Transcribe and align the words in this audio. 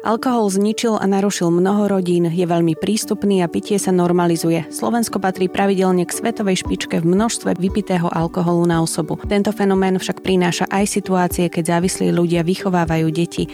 Alkohol 0.00 0.48
zničil 0.48 0.96
a 0.96 1.04
narušil 1.04 1.52
mnoho 1.52 1.84
rodín, 1.84 2.24
je 2.32 2.48
veľmi 2.48 2.72
prístupný 2.72 3.44
a 3.44 3.52
pitie 3.52 3.76
sa 3.76 3.92
normalizuje. 3.92 4.72
Slovensko 4.72 5.20
patrí 5.20 5.52
pravidelne 5.52 6.08
k 6.08 6.16
svetovej 6.16 6.64
špičke 6.64 7.04
v 7.04 7.10
množstve 7.12 7.60
vypitého 7.60 8.08
alkoholu 8.08 8.64
na 8.64 8.80
osobu. 8.80 9.20
Tento 9.28 9.52
fenomén 9.52 10.00
však 10.00 10.24
prináša 10.24 10.64
aj 10.72 10.88
situácie, 10.88 11.52
keď 11.52 11.76
závislí 11.76 12.16
ľudia 12.16 12.40
vychovávajú 12.48 13.12
deti. 13.12 13.44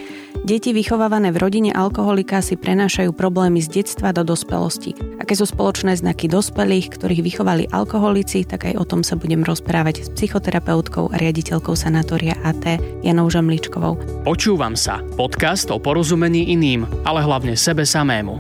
Deti 0.47 0.71
vychovávané 0.71 1.35
v 1.35 1.43
rodine 1.43 1.71
alkoholika 1.75 2.39
si 2.39 2.55
prenášajú 2.55 3.11
problémy 3.11 3.59
z 3.59 3.83
detstva 3.83 4.15
do 4.15 4.23
dospelosti. 4.23 4.95
Aké 5.19 5.35
sú 5.35 5.51
spoločné 5.51 5.99
znaky 5.99 6.31
dospelých, 6.31 6.95
ktorých 6.95 7.27
vychovali 7.27 7.65
alkoholici, 7.75 8.47
tak 8.47 8.71
aj 8.71 8.79
o 8.79 8.87
tom 8.87 9.03
sa 9.03 9.19
budem 9.19 9.43
rozprávať 9.43 10.07
s 10.07 10.09
psychoterapeutkou 10.15 11.11
a 11.11 11.19
riaditeľkou 11.19 11.75
sanátoria 11.75 12.39
AT 12.47 12.79
Janou 13.03 13.27
Žemličkovou. 13.27 14.23
Počúvam 14.23 14.79
sa. 14.79 15.03
Podcast 15.19 15.75
o 15.75 15.83
porozumení 15.83 16.36
ani 16.37 16.53
iným, 16.53 16.85
ale 17.09 17.25
hlavne 17.25 17.57
sebe 17.57 17.89
samému. 17.89 18.37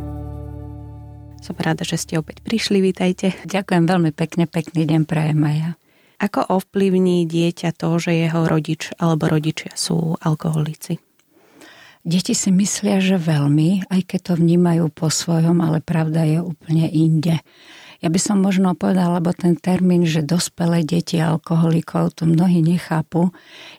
Som 1.40 1.56
rada, 1.56 1.80
že 1.80 1.96
ste 1.96 2.20
opäť 2.20 2.44
prišli, 2.44 2.84
vítajte. 2.84 3.32
Ďakujem 3.48 3.88
veľmi 3.88 4.12
pekne, 4.12 4.44
pekný 4.44 4.84
deň 4.84 5.08
prajem 5.08 5.40
aj 5.40 5.56
ja. 5.56 5.70
Ako 6.20 6.44
ovplyvní 6.44 7.24
dieťa 7.24 7.72
to, 7.72 7.96
že 7.96 8.12
jeho 8.12 8.44
rodič 8.44 8.92
alebo 9.00 9.32
rodičia 9.32 9.72
sú 9.72 10.12
alkoholici? 10.20 11.00
Deti 12.04 12.36
si 12.36 12.52
myslia, 12.52 13.00
že 13.00 13.16
veľmi, 13.16 13.88
aj 13.88 14.00
keď 14.04 14.20
to 14.28 14.32
vnímajú 14.44 14.92
po 14.92 15.08
svojom, 15.08 15.56
ale 15.64 15.80
pravda 15.80 16.28
je 16.28 16.44
úplne 16.44 16.92
inde. 16.92 17.40
Ja 18.04 18.12
by 18.12 18.20
som 18.20 18.44
možno 18.44 18.76
povedala, 18.76 19.18
lebo 19.18 19.32
ten 19.32 19.56
termín, 19.56 20.04
že 20.04 20.20
dospelé 20.20 20.84
deti 20.84 21.16
alkoholikov, 21.16 22.16
to 22.16 22.28
mnohí 22.28 22.60
nechápu. 22.60 23.32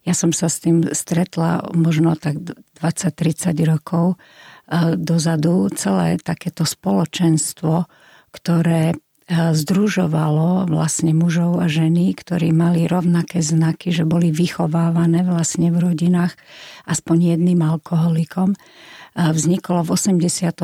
Ja 0.03 0.17
som 0.17 0.33
sa 0.33 0.49
s 0.49 0.61
tým 0.61 0.89
stretla 0.89 1.61
možno 1.77 2.17
tak 2.17 2.41
20-30 2.81 3.53
rokov 3.69 4.15
e, 4.15 4.97
dozadu. 4.97 5.69
Celé 5.77 6.17
takéto 6.17 6.65
spoločenstvo, 6.65 7.85
ktoré 8.33 8.93
e, 8.93 8.95
združovalo 9.53 10.65
vlastne 10.65 11.13
mužov 11.13 11.61
a 11.61 11.69
ženy, 11.69 12.17
ktorí 12.17 12.49
mali 12.49 12.89
rovnaké 12.89 13.45
znaky, 13.45 13.93
že 13.93 14.01
boli 14.01 14.33
vychovávané 14.33 15.21
vlastne 15.21 15.69
v 15.69 15.93
rodinách 15.93 16.33
aspoň 16.89 17.37
jedným 17.37 17.61
alkoholikom, 17.61 18.57
vzniklo 19.17 19.81
v 19.81 19.89
84. 19.97 20.61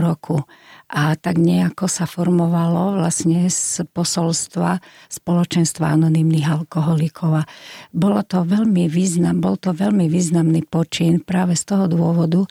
roku 0.00 0.48
a 0.88 1.12
tak 1.18 1.36
nejako 1.36 1.92
sa 1.92 2.08
formovalo 2.08 2.96
vlastne 2.96 3.52
z 3.52 3.84
posolstva 3.92 4.80
spoločenstva 5.12 5.92
anonimných 5.92 6.48
alkoholikov. 6.48 7.44
A 7.44 7.48
bolo 7.92 8.24
to 8.24 8.48
veľmi 8.48 8.88
význam, 8.88 9.44
bol 9.44 9.60
to 9.60 9.76
veľmi 9.76 10.08
významný 10.08 10.64
počin 10.64 11.20
práve 11.20 11.52
z 11.52 11.68
toho 11.68 11.84
dôvodu, 11.84 12.48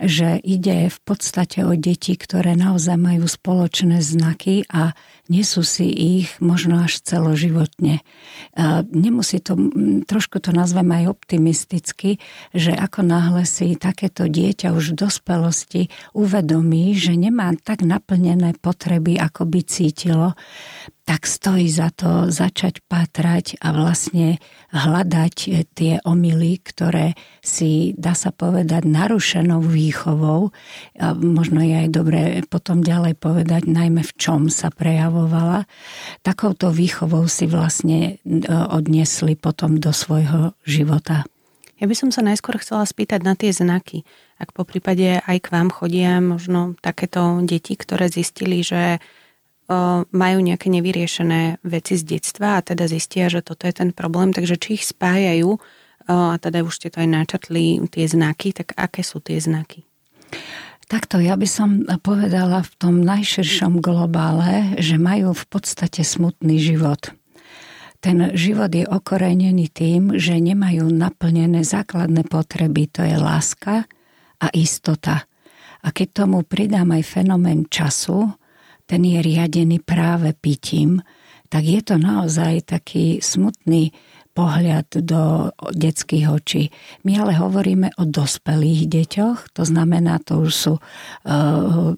že 0.00 0.40
ide 0.40 0.88
v 0.88 0.98
podstate 1.04 1.60
o 1.66 1.76
deti, 1.76 2.16
ktoré 2.16 2.56
naozaj 2.56 2.96
majú 2.96 3.28
spoločné 3.28 4.00
znaky 4.00 4.64
a 4.72 4.96
nesú 5.30 5.62
si 5.62 5.86
ich 5.86 6.34
možno 6.42 6.82
až 6.82 6.98
celoživotne. 7.00 8.02
Nemusí 8.90 9.38
to, 9.38 9.54
trošku 10.04 10.42
to 10.42 10.50
nazvem 10.50 10.90
aj 10.90 11.14
optimisticky, 11.14 12.18
že 12.50 12.74
ako 12.74 13.06
náhle 13.06 13.46
si 13.46 13.78
takéto 13.78 14.26
dieťa 14.26 14.74
už 14.74 14.92
v 14.92 15.06
dospelosti 15.06 15.82
uvedomí, 16.12 16.98
že 16.98 17.14
nemá 17.14 17.54
tak 17.62 17.86
naplnené 17.86 18.58
potreby, 18.58 19.22
ako 19.22 19.46
by 19.46 19.60
cítilo, 19.62 20.34
tak 21.06 21.26
stojí 21.26 21.66
za 21.66 21.90
to 21.90 22.30
začať 22.30 22.86
pátrať 22.86 23.58
a 23.58 23.74
vlastne 23.74 24.38
hľadať 24.70 25.66
tie 25.74 25.98
omily, 26.06 26.62
ktoré 26.62 27.18
si, 27.42 27.98
dá 27.98 28.14
sa 28.14 28.30
povedať, 28.30 28.86
narušenou 28.86 29.58
výchovou. 29.58 30.54
A 31.02 31.10
možno 31.18 31.66
je 31.66 31.74
aj 31.82 31.88
dobre 31.90 32.20
potom 32.46 32.86
ďalej 32.86 33.18
povedať, 33.18 33.66
najmä 33.66 34.06
v 34.06 34.12
čom 34.14 34.46
sa 34.46 34.70
prejavovala. 35.20 35.68
Takouto 36.24 36.72
výchovou 36.72 37.28
si 37.28 37.44
vlastne 37.44 38.16
e, 38.24 38.48
odniesli 38.48 39.36
potom 39.36 39.76
do 39.76 39.92
svojho 39.92 40.56
života. 40.64 41.24
Ja 41.80 41.88
by 41.88 41.96
som 41.96 42.10
sa 42.12 42.20
najskôr 42.20 42.60
chcela 42.60 42.84
spýtať 42.84 43.20
na 43.24 43.32
tie 43.36 43.52
znaky. 43.52 44.04
Ak 44.36 44.52
po 44.52 44.68
prípade 44.68 45.20
aj 45.24 45.38
k 45.40 45.52
vám 45.52 45.68
chodia 45.72 46.20
možno 46.20 46.76
takéto 46.84 47.40
deti, 47.44 47.76
ktoré 47.76 48.08
zistili, 48.12 48.60
že 48.60 49.00
majú 50.10 50.38
nejaké 50.42 50.66
nevyriešené 50.66 51.62
veci 51.62 51.94
z 51.94 52.02
detstva 52.18 52.58
a 52.58 52.64
teda 52.66 52.90
zistia, 52.90 53.30
že 53.30 53.38
toto 53.38 53.70
je 53.70 53.72
ten 53.72 53.94
problém, 53.94 54.34
takže 54.34 54.58
či 54.58 54.82
ich 54.82 54.84
spájajú 54.84 55.62
a 56.10 56.36
teda 56.42 56.66
už 56.66 56.74
ste 56.74 56.90
to 56.90 56.98
aj 56.98 57.08
načrtli 57.08 57.78
tie 57.86 58.04
znaky, 58.10 58.50
tak 58.50 58.74
aké 58.74 59.06
sú 59.06 59.22
tie 59.22 59.38
znaky? 59.38 59.86
Takto 60.90 61.22
ja 61.22 61.38
by 61.38 61.46
som 61.46 61.86
povedala 62.02 62.66
v 62.66 62.72
tom 62.74 63.06
najširšom 63.06 63.78
globále, 63.78 64.74
že 64.82 64.98
majú 64.98 65.30
v 65.30 65.44
podstate 65.46 66.02
smutný 66.02 66.58
život. 66.58 67.14
Ten 68.02 68.34
život 68.34 68.74
je 68.74 68.90
okorenený 68.90 69.70
tým, 69.70 70.18
že 70.18 70.42
nemajú 70.42 70.90
naplnené 70.90 71.62
základné 71.62 72.26
potreby, 72.26 72.90
to 72.90 73.06
je 73.06 73.14
láska 73.14 73.86
a 74.42 74.46
istota. 74.50 75.30
A 75.86 75.94
keď 75.94 76.26
tomu 76.26 76.42
pridám 76.42 76.90
aj 76.90 77.06
fenomén 77.06 77.70
času, 77.70 78.34
ten 78.90 79.06
je 79.06 79.22
riadený 79.22 79.78
práve 79.78 80.34
pitím, 80.34 80.98
tak 81.46 81.70
je 81.70 81.86
to 81.86 82.02
naozaj 82.02 82.66
taký 82.66 83.22
smutný 83.22 83.94
pohľad 84.30 84.88
do 85.02 85.50
detských 85.74 86.26
očí. 86.30 86.62
My 87.02 87.20
ale 87.20 87.36
hovoríme 87.36 87.94
o 87.98 88.04
dospelých 88.06 88.86
deťoch, 88.86 89.38
to 89.52 89.62
znamená, 89.66 90.22
to 90.22 90.46
už 90.46 90.52
sú 90.52 90.74
uh, 90.78 90.82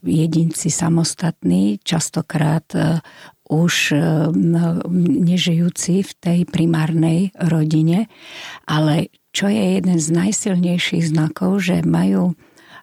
jedinci 0.02 0.72
samostatní, 0.72 1.78
častokrát 1.84 2.66
uh, 2.74 2.98
už 3.52 3.74
uh, 3.92 4.00
nežijúci 4.98 6.02
v 6.02 6.12
tej 6.16 6.38
primárnej 6.48 7.36
rodine, 7.36 8.08
ale 8.64 9.12
čo 9.32 9.48
je 9.48 9.80
jeden 9.80 9.96
z 9.96 10.08
najsilnejších 10.12 11.12
znakov, 11.12 11.64
že 11.64 11.80
majú 11.84 12.36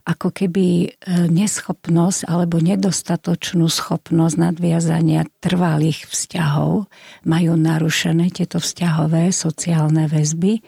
ako 0.10 0.34
keby 0.34 0.66
e, 0.66 0.88
neschopnosť 1.30 2.26
alebo 2.26 2.58
nedostatočnú 2.58 3.70
schopnosť 3.70 4.36
nadviazania 4.42 5.30
trvalých 5.38 6.10
vzťahov, 6.10 6.90
majú 7.30 7.54
narušené 7.54 8.34
tieto 8.34 8.58
vzťahové 8.58 9.30
sociálne 9.30 10.10
väzby, 10.10 10.54
e, 10.58 10.62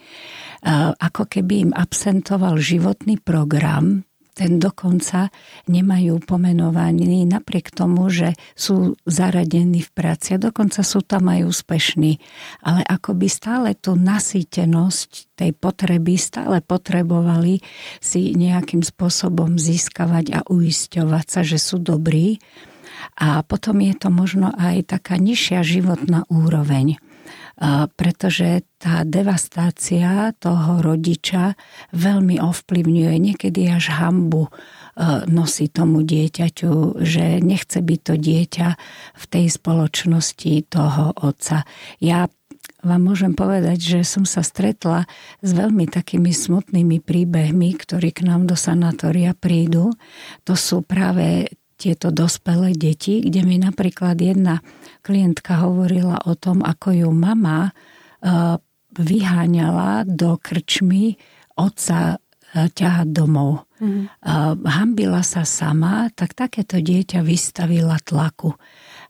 ako 0.93 1.25
keby 1.25 1.69
im 1.69 1.71
absentoval 1.73 2.61
životný 2.61 3.17
program, 3.17 4.05
ten 4.41 4.57
dokonca 4.57 5.29
nemajú 5.69 6.17
pomenovaní 6.25 7.29
napriek 7.29 7.69
tomu, 7.69 8.09
že 8.09 8.33
sú 8.57 8.97
zaradení 9.05 9.85
v 9.85 9.89
práci 9.93 10.33
a 10.33 10.41
dokonca 10.41 10.81
sú 10.81 11.05
tam 11.05 11.29
aj 11.29 11.45
úspešní. 11.45 12.17
Ale 12.65 12.81
ako 12.81 13.21
by 13.21 13.27
stále 13.29 13.69
tú 13.77 13.93
nasýtenosť 13.93 15.37
tej 15.37 15.53
potreby 15.53 16.17
stále 16.17 16.57
potrebovali 16.65 17.61
si 18.01 18.33
nejakým 18.33 18.81
spôsobom 18.81 19.61
získavať 19.61 20.33
a 20.33 20.39
uisťovať 20.49 21.25
sa, 21.29 21.45
že 21.45 21.61
sú 21.61 21.77
dobrí. 21.77 22.41
A 23.21 23.45
potom 23.45 23.77
je 23.77 23.93
to 23.93 24.09
možno 24.09 24.49
aj 24.57 24.89
taká 24.89 25.21
nižšia 25.21 25.61
životná 25.61 26.25
úroveň 26.33 26.97
pretože 27.93 28.65
tá 28.81 29.05
devastácia 29.05 30.33
toho 30.41 30.81
rodiča 30.81 31.53
veľmi 31.93 32.41
ovplyvňuje, 32.41 33.13
niekedy 33.21 33.69
až 33.69 33.93
hambu 34.01 34.49
e, 34.49 34.51
nosí 35.29 35.69
tomu 35.69 36.01
dieťaťu, 36.01 36.97
že 37.05 37.37
nechce 37.37 37.77
byť 37.77 37.99
to 38.01 38.15
dieťa 38.17 38.69
v 39.13 39.23
tej 39.29 39.45
spoločnosti 39.53 40.53
toho 40.73 41.13
otca. 41.21 41.61
Ja 42.01 42.25
vám 42.81 43.01
môžem 43.05 43.37
povedať, 43.37 43.77
že 43.77 43.99
som 44.01 44.25
sa 44.25 44.41
stretla 44.41 45.05
s 45.45 45.53
veľmi 45.53 45.85
takými 45.85 46.33
smutnými 46.33 46.97
príbehmi, 46.97 47.77
ktorí 47.77 48.09
k 48.09 48.25
nám 48.25 48.49
do 48.49 48.57
sanatória 48.57 49.37
prídu. 49.37 49.93
To 50.49 50.57
sú 50.57 50.81
práve 50.81 51.53
tieto 51.81 52.13
dospelé 52.13 52.77
deti, 52.77 53.25
kde 53.25 53.41
mi 53.41 53.57
napríklad 53.57 54.21
jedna 54.21 54.61
klientka 55.01 55.65
hovorila 55.65 56.21
o 56.29 56.37
tom, 56.37 56.61
ako 56.61 56.93
ju 56.93 57.09
mama 57.09 57.69
e, 57.69 57.71
vyháňala 58.93 60.05
do 60.05 60.37
krčmy 60.37 61.17
otca 61.57 62.21
e, 62.53 62.69
ťahať 62.69 63.07
domov. 63.09 63.65
Mm. 63.81 64.13
Hambila 64.61 65.25
sa 65.25 65.41
sama, 65.41 66.13
tak 66.13 66.37
takéto 66.37 66.77
dieťa 66.77 67.25
vystavila 67.25 67.97
tlaku. 67.97 68.53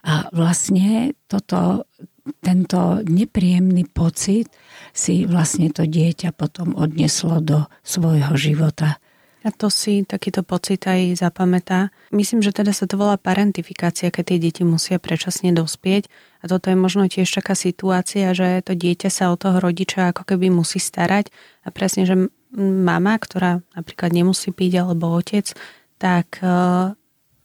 A 0.07 0.31
vlastne 0.31 1.11
toto, 1.27 1.91
tento 2.39 3.03
nepríjemný 3.03 3.83
pocit 3.91 4.47
si 4.95 5.27
vlastne 5.27 5.75
to 5.75 5.83
dieťa 5.83 6.31
potom 6.31 6.71
odneslo 6.79 7.43
do 7.43 7.67
svojho 7.83 8.31
života. 8.39 9.00
A 9.41 9.49
to 9.49 9.73
si 9.73 10.05
takýto 10.05 10.45
pocit 10.45 10.85
aj 10.85 11.17
zapamätá. 11.17 11.89
Myslím, 12.13 12.45
že 12.45 12.53
teda 12.53 12.77
sa 12.77 12.85
to 12.85 12.93
volá 12.93 13.17
parentifikácia, 13.17 14.13
keď 14.13 14.23
tie 14.29 14.37
deti 14.37 14.61
musia 14.61 15.01
predčasne 15.01 15.49
dospieť. 15.49 16.05
A 16.41 16.49
toto 16.49 16.69
je 16.69 16.77
možno 16.77 17.09
tiež 17.09 17.25
taká 17.25 17.57
situácia, 17.57 18.37
že 18.37 18.61
to 18.61 18.77
dieťa 18.77 19.09
sa 19.09 19.33
o 19.33 19.39
toho 19.41 19.57
rodiča 19.57 20.13
ako 20.13 20.29
keby 20.29 20.53
musí 20.53 20.77
starať. 20.77 21.33
A 21.65 21.73
presne, 21.73 22.05
že 22.05 22.15
mama, 22.61 23.17
ktorá 23.17 23.65
napríklad 23.73 24.13
nemusí 24.13 24.53
piť, 24.53 24.85
alebo 24.85 25.09
otec, 25.17 25.49
tak 25.97 26.37
e, 26.41 26.93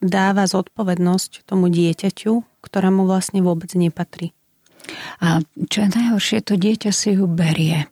dáva 0.04 0.44
zodpovednosť 0.44 1.48
tomu 1.48 1.72
dieťaťu, 1.72 2.60
ktorá 2.60 2.92
mu 2.92 3.08
vlastne 3.08 3.40
vôbec 3.40 3.72
nepatrí. 3.72 4.36
A 5.24 5.42
čo 5.72 5.86
je 5.86 5.88
najhoršie, 5.90 6.44
to 6.44 6.54
dieťa 6.60 6.90
si 6.92 7.16
ju 7.16 7.24
berie. 7.24 7.88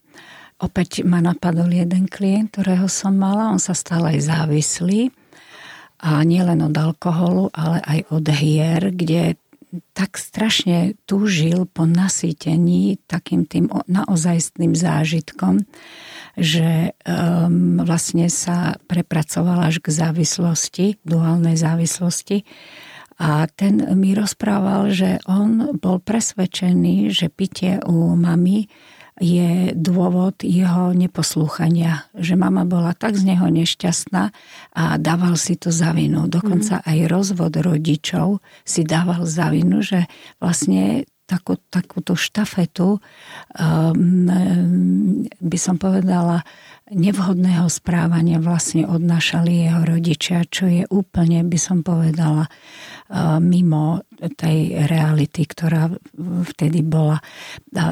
Opäť 0.62 1.02
ma 1.02 1.18
napadol 1.18 1.74
jeden 1.74 2.06
klient, 2.06 2.54
ktorého 2.54 2.86
som 2.86 3.18
mala, 3.18 3.50
on 3.50 3.58
sa 3.58 3.74
stal 3.74 4.06
aj 4.06 4.18
závislý. 4.22 5.10
A 6.04 6.20
nielen 6.22 6.60
od 6.60 6.74
alkoholu, 6.76 7.48
ale 7.56 7.80
aj 7.80 8.00
od 8.12 8.26
hier, 8.28 8.92
kde 8.92 9.40
tak 9.96 10.14
strašne 10.20 10.94
túžil 11.08 11.66
po 11.66 11.88
nasýtení 11.88 13.02
takým 13.10 13.48
tým 13.48 13.66
naozajstným 13.90 14.76
zážitkom, 14.76 15.66
že 16.38 16.94
um, 17.02 17.82
vlastne 17.82 18.30
sa 18.30 18.78
prepracoval 18.86 19.66
až 19.66 19.82
k 19.82 19.90
závislosti, 19.90 20.86
duálnej 21.02 21.58
závislosti. 21.58 22.46
A 23.18 23.46
ten 23.46 23.78
mi 23.94 24.14
rozprával, 24.14 24.90
že 24.90 25.22
on 25.30 25.78
bol 25.78 26.02
presvedčený, 26.02 27.14
že 27.14 27.30
pitie 27.30 27.78
u 27.86 28.18
mami 28.18 28.66
je 29.22 29.70
dôvod 29.78 30.42
jeho 30.42 30.90
neposlúchania. 30.90 32.10
Že 32.18 32.34
mama 32.34 32.66
bola 32.66 32.98
tak 32.98 33.14
z 33.14 33.30
neho 33.30 33.46
nešťastná 33.46 34.34
a 34.74 34.82
dával 34.98 35.38
si 35.38 35.54
to 35.54 35.70
za 35.70 35.94
vinu. 35.94 36.26
Dokonca 36.26 36.82
mm. 36.82 36.84
aj 36.84 36.98
rozvod 37.06 37.54
rodičov 37.54 38.42
si 38.66 38.82
dával 38.82 39.22
za 39.22 39.54
vinu, 39.54 39.86
že 39.86 40.10
vlastne 40.42 41.06
takú, 41.24 41.56
takúto 41.72 42.18
štafetu 42.18 43.00
um, 43.56 44.28
by 45.40 45.58
som 45.58 45.80
povedala 45.80 46.44
nevhodného 46.92 47.64
správania 47.72 48.36
vlastne 48.36 48.84
odnášali 48.84 49.64
jeho 49.64 49.82
rodičia, 49.88 50.44
čo 50.44 50.68
je 50.68 50.84
úplne, 50.92 51.40
by 51.48 51.56
som 51.56 51.80
povedala, 51.80 52.44
uh, 52.44 53.40
mimo 53.40 54.04
tej 54.36 54.88
reality, 54.88 55.48
ktorá 55.48 55.92
vtedy 56.48 56.80
bola. 56.80 57.20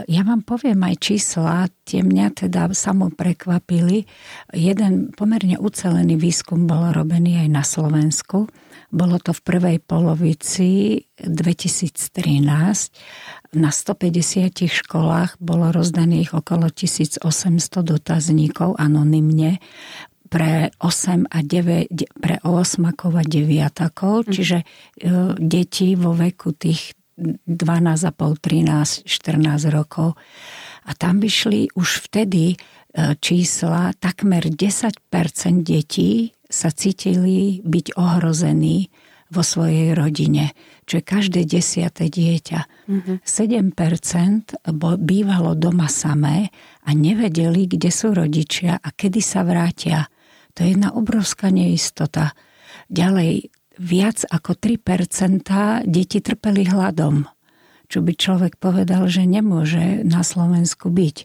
Ja 0.09 0.23
vám 0.25 0.45
poviem 0.45 0.81
aj 0.85 0.97
čísla, 1.01 1.69
tie 1.85 2.01
mňa 2.01 2.47
teda 2.47 2.73
samo 2.73 3.13
prekvapili. 3.13 4.09
Jeden 4.57 5.13
pomerne 5.13 5.61
ucelený 5.61 6.17
výskum 6.17 6.65
bol 6.65 6.93
robený 6.93 7.45
aj 7.45 7.49
na 7.53 7.65
Slovensku 7.65 8.49
bolo 8.93 9.17
to 9.17 9.33
v 9.33 9.41
prvej 9.41 9.79
polovici 9.81 11.01
2013. 11.17 13.57
Na 13.57 13.73
150 13.73 14.69
školách 14.69 15.41
bolo 15.41 15.73
rozdaných 15.73 16.37
okolo 16.37 16.69
1800 16.69 17.25
dotazníkov 17.81 18.77
anonymne 18.77 19.57
pre 20.29 20.73
8 20.81 21.29
a 21.29 21.39
9, 21.41 22.21
pre 22.21 22.37
8 22.41 22.89
a 22.89 23.23
9, 23.25 24.33
čiže 24.33 24.59
e, 24.61 24.65
deti 25.37 25.93
vo 25.93 26.17
veku 26.17 26.57
tých 26.57 26.97
12,5, 27.21 28.41
13, 28.41 29.05
14 29.05 29.69
rokov. 29.69 30.17
A 30.89 30.97
tam 30.97 31.21
by 31.21 31.29
šli 31.29 31.69
už 31.77 32.09
vtedy 32.09 32.53
e, 32.53 32.57
čísla, 33.21 33.93
takmer 34.01 34.49
10% 34.49 35.05
detí 35.61 36.33
sa 36.53 36.69
cítili 36.69 37.65
byť 37.65 37.97
ohrození 37.97 38.93
vo 39.33 39.41
svojej 39.41 39.97
rodine, 39.97 40.53
čo 40.85 41.01
je 41.01 41.05
každé 41.09 41.49
desiate 41.49 42.05
dieťa. 42.05 42.61
Mm-hmm. 42.85 43.17
7% 43.25 44.61
bývalo 45.01 45.57
doma 45.57 45.89
samé 45.89 46.53
a 46.85 46.93
nevedeli, 46.93 47.65
kde 47.65 47.89
sú 47.89 48.13
rodičia 48.13 48.77
a 48.77 48.89
kedy 48.93 49.25
sa 49.25 49.41
vrátia. 49.49 50.13
To 50.53 50.69
je 50.69 50.77
jedna 50.77 50.93
obrovská 50.93 51.49
neistota. 51.49 52.37
Ďalej, 52.93 53.49
viac 53.81 54.29
ako 54.29 54.53
3% 54.53 55.89
deti 55.89 56.21
trpeli 56.21 56.69
hladom, 56.69 57.25
čo 57.89 58.05
by 58.05 58.13
človek 58.13 58.61
povedal, 58.61 59.09
že 59.09 59.25
nemôže 59.25 60.05
na 60.05 60.21
Slovensku 60.21 60.93
byť. 60.93 61.17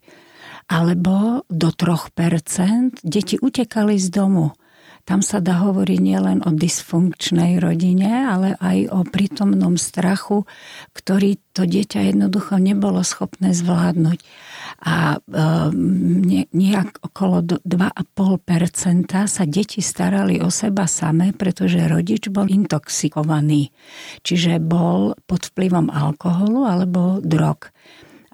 Alebo 0.71 1.43
do 1.51 1.75
3% 1.75 3.03
deti 3.03 3.35
utekali 3.35 3.99
z 3.99 4.07
domu 4.15 4.55
tam 5.07 5.23
sa 5.23 5.39
dá 5.39 5.63
hovoriť 5.63 5.99
nielen 6.03 6.43
o 6.43 6.51
dysfunkčnej 6.51 7.63
rodine, 7.63 8.27
ale 8.27 8.59
aj 8.59 8.91
o 8.91 9.07
prítomnom 9.07 9.79
strachu, 9.79 10.43
ktorý 10.91 11.39
to 11.55 11.63
dieťa 11.63 12.11
jednoducho 12.11 12.59
nebolo 12.59 12.99
schopné 13.07 13.55
zvládnuť. 13.55 14.19
A 14.83 15.15
e, 15.15 15.19
nejak 16.51 16.99
okolo 17.07 17.39
2,5% 17.63 19.31
sa 19.31 19.43
deti 19.47 19.79
starali 19.79 20.43
o 20.43 20.51
seba 20.51 20.91
samé, 20.91 21.31
pretože 21.31 21.87
rodič 21.87 22.27
bol 22.27 22.51
intoxikovaný. 22.51 23.71
Čiže 24.27 24.59
bol 24.59 25.15
pod 25.23 25.55
vplyvom 25.55 25.87
alkoholu 25.87 26.67
alebo 26.67 27.23
drog. 27.23 27.71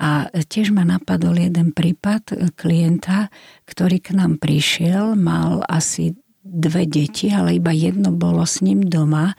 A 0.01 0.25
tiež 0.33 0.73
ma 0.73 0.81
napadol 0.81 1.37
jeden 1.37 1.69
prípad 1.69 2.33
klienta, 2.57 3.29
ktorý 3.69 4.01
k 4.01 4.17
nám 4.17 4.41
prišiel, 4.41 5.13
mal 5.13 5.61
asi 5.69 6.17
dve 6.43 6.83
deti, 6.85 7.31
ale 7.31 7.57
iba 7.57 7.71
jedno 7.71 8.11
bolo 8.11 8.43
s 8.43 8.59
ním 8.59 8.83
doma 8.83 9.33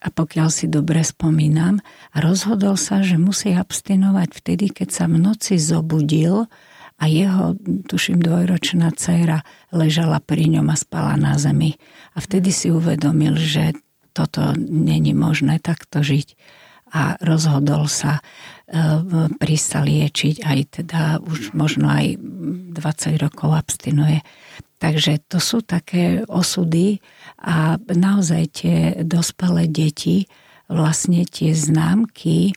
a 0.00 0.08
pokiaľ 0.08 0.48
si 0.48 0.66
dobre 0.72 1.04
spomínam, 1.04 1.84
rozhodol 2.16 2.80
sa, 2.80 3.04
že 3.04 3.20
musí 3.20 3.52
abstinovať 3.52 4.28
vtedy, 4.32 4.72
keď 4.72 4.88
sa 4.88 5.04
v 5.04 5.20
noci 5.20 5.60
zobudil 5.60 6.48
a 6.96 7.04
jeho, 7.04 7.58
tuším, 7.90 8.22
dvojročná 8.24 8.94
dcéra 8.96 9.44
ležala 9.74 10.22
pri 10.24 10.48
ňom 10.48 10.72
a 10.72 10.76
spala 10.78 11.18
na 11.20 11.36
zemi. 11.36 11.76
A 12.16 12.24
vtedy 12.24 12.54
si 12.54 12.72
uvedomil, 12.72 13.36
že 13.36 13.76
toto 14.16 14.56
není 14.56 15.12
možné 15.12 15.60
takto 15.60 16.00
žiť 16.00 16.36
a 16.92 17.16
rozhodol 17.24 17.88
sa 17.88 18.20
e, 18.20 18.22
prísť 19.40 19.80
liečiť, 19.80 20.36
aj 20.44 20.58
teda 20.68 21.02
už 21.24 21.56
možno 21.56 21.88
aj 21.88 22.20
20 22.20 23.24
rokov 23.24 23.56
abstinuje. 23.56 24.20
Takže 24.82 25.22
to 25.30 25.38
sú 25.38 25.62
také 25.62 26.26
osudy 26.26 26.98
a 27.38 27.78
naozaj 27.86 28.42
tie 28.50 28.78
dospelé 29.06 29.70
deti, 29.70 30.26
vlastne 30.66 31.22
tie 31.22 31.54
známky 31.54 32.50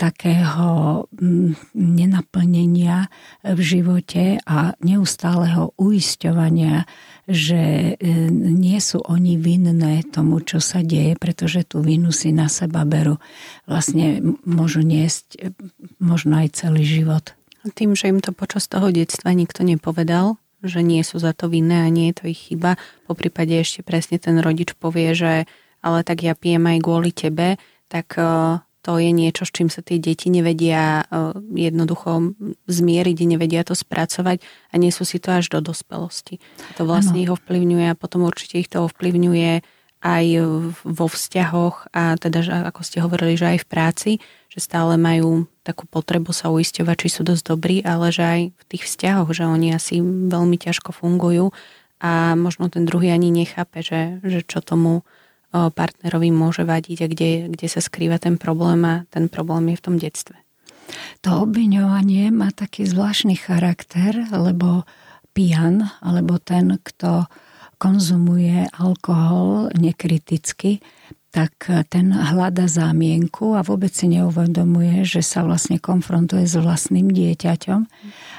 takého 0.00 1.04
mm, 1.12 1.76
nenaplnenia 1.76 3.12
v 3.44 3.60
živote 3.60 4.40
a 4.44 4.76
neustáleho 4.80 5.76
uisťovania, 5.76 6.84
že 7.28 7.94
e, 7.96 8.32
nie 8.32 8.80
sú 8.80 9.04
oni 9.04 9.36
vinné 9.36 10.02
tomu, 10.08 10.40
čo 10.44 10.64
sa 10.64 10.80
deje, 10.80 11.16
pretože 11.20 11.68
tú 11.68 11.84
vinu 11.84 12.12
si 12.12 12.32
na 12.34 12.48
seba 12.48 12.84
berú. 12.88 13.20
Vlastne 13.64 14.20
môžu 14.44 14.84
niesť 14.84 15.26
e, 15.36 15.52
možno 16.00 16.42
aj 16.42 16.58
celý 16.58 16.84
život. 16.84 17.32
Tým, 17.76 17.92
že 17.92 18.08
im 18.08 18.20
to 18.24 18.32
počas 18.32 18.68
toho 18.68 18.88
detstva 18.92 19.36
nikto 19.36 19.62
nepovedal, 19.64 20.40
že 20.62 20.82
nie 20.82 21.02
sú 21.06 21.22
za 21.22 21.30
to 21.34 21.46
vinné 21.46 21.86
a 21.86 21.92
nie 21.92 22.10
je 22.10 22.16
to 22.18 22.24
ich 22.30 22.40
chyba. 22.50 22.80
Po 23.06 23.14
prípade 23.14 23.54
ešte 23.54 23.86
presne 23.86 24.18
ten 24.18 24.38
rodič 24.42 24.74
povie, 24.74 25.14
že 25.14 25.32
ale 25.82 26.02
tak 26.02 26.26
ja 26.26 26.34
pijem 26.34 26.66
aj 26.66 26.78
kvôli 26.82 27.10
tebe, 27.14 27.54
tak 27.86 28.18
e, 28.18 28.58
to 28.82 28.98
je 28.98 29.10
niečo, 29.14 29.46
s 29.46 29.54
čím 29.54 29.70
sa 29.70 29.78
tie 29.78 30.02
deti 30.02 30.26
nevedia 30.26 31.06
e, 31.06 31.38
jednoducho 31.54 32.34
zmieriť, 32.66 33.18
nevedia 33.30 33.62
to 33.62 33.78
spracovať 33.78 34.42
a 34.42 34.74
nie 34.74 34.90
sú 34.90 35.06
si 35.06 35.22
to 35.22 35.38
až 35.38 35.54
do 35.54 35.62
dospelosti. 35.62 36.42
To 36.76 36.82
vlastne 36.82 37.18
ano. 37.18 37.22
ich 37.22 37.30
ovplyvňuje 37.30 37.86
a 37.94 37.98
potom 37.98 38.26
určite 38.26 38.58
ich 38.58 38.70
to 38.70 38.82
ovplyvňuje 38.90 39.77
aj 39.98 40.26
vo 40.86 41.06
vzťahoch 41.10 41.90
a 41.90 42.14
teda, 42.14 42.70
ako 42.70 42.80
ste 42.86 43.02
hovorili, 43.02 43.34
že 43.34 43.56
aj 43.56 43.58
v 43.62 43.70
práci, 43.70 44.10
že 44.46 44.62
stále 44.62 44.94
majú 44.94 45.50
takú 45.66 45.90
potrebu 45.90 46.30
sa 46.30 46.54
uisťovať, 46.54 46.96
či 46.96 47.08
sú 47.10 47.22
dosť 47.26 47.44
dobrí, 47.50 47.76
ale 47.82 48.14
že 48.14 48.22
aj 48.22 48.40
v 48.54 48.64
tých 48.70 48.86
vzťahoch, 48.86 49.28
že 49.34 49.44
oni 49.44 49.74
asi 49.74 49.98
veľmi 50.04 50.54
ťažko 50.54 50.94
fungujú 50.94 51.50
a 51.98 52.38
možno 52.38 52.70
ten 52.70 52.86
druhý 52.86 53.10
ani 53.10 53.34
nechápe, 53.34 53.82
že, 53.82 54.22
že 54.22 54.46
čo 54.46 54.62
tomu 54.62 55.02
partnerovi 55.50 56.30
môže 56.30 56.62
vadiť 56.62 56.98
a 57.02 57.10
kde, 57.10 57.30
kde 57.50 57.66
sa 57.66 57.80
skrýva 57.80 58.20
ten 58.20 58.36
problém 58.36 58.84
a 58.84 58.94
ten 59.10 59.26
problém 59.26 59.74
je 59.74 59.80
v 59.80 59.84
tom 59.84 59.96
detstve. 59.98 60.36
To 61.26 61.44
obviňovanie 61.44 62.32
má 62.32 62.48
taký 62.54 62.88
zvláštny 62.88 63.36
charakter, 63.36 64.28
lebo 64.28 64.86
pijan, 65.32 65.90
alebo 66.00 66.40
ten, 66.40 66.80
kto 66.80 67.28
konzumuje 67.78 68.66
alkohol 68.74 69.70
nekriticky, 69.78 70.82
tak 71.28 71.70
ten 71.92 72.10
hľada 72.10 72.66
zámienku 72.66 73.52
a 73.54 73.60
vôbec 73.60 73.92
si 73.92 74.08
neuvedomuje, 74.08 75.04
že 75.04 75.20
sa 75.20 75.44
vlastne 75.44 75.76
konfrontuje 75.76 76.48
s 76.48 76.56
vlastným 76.56 77.12
dieťaťom 77.12 77.80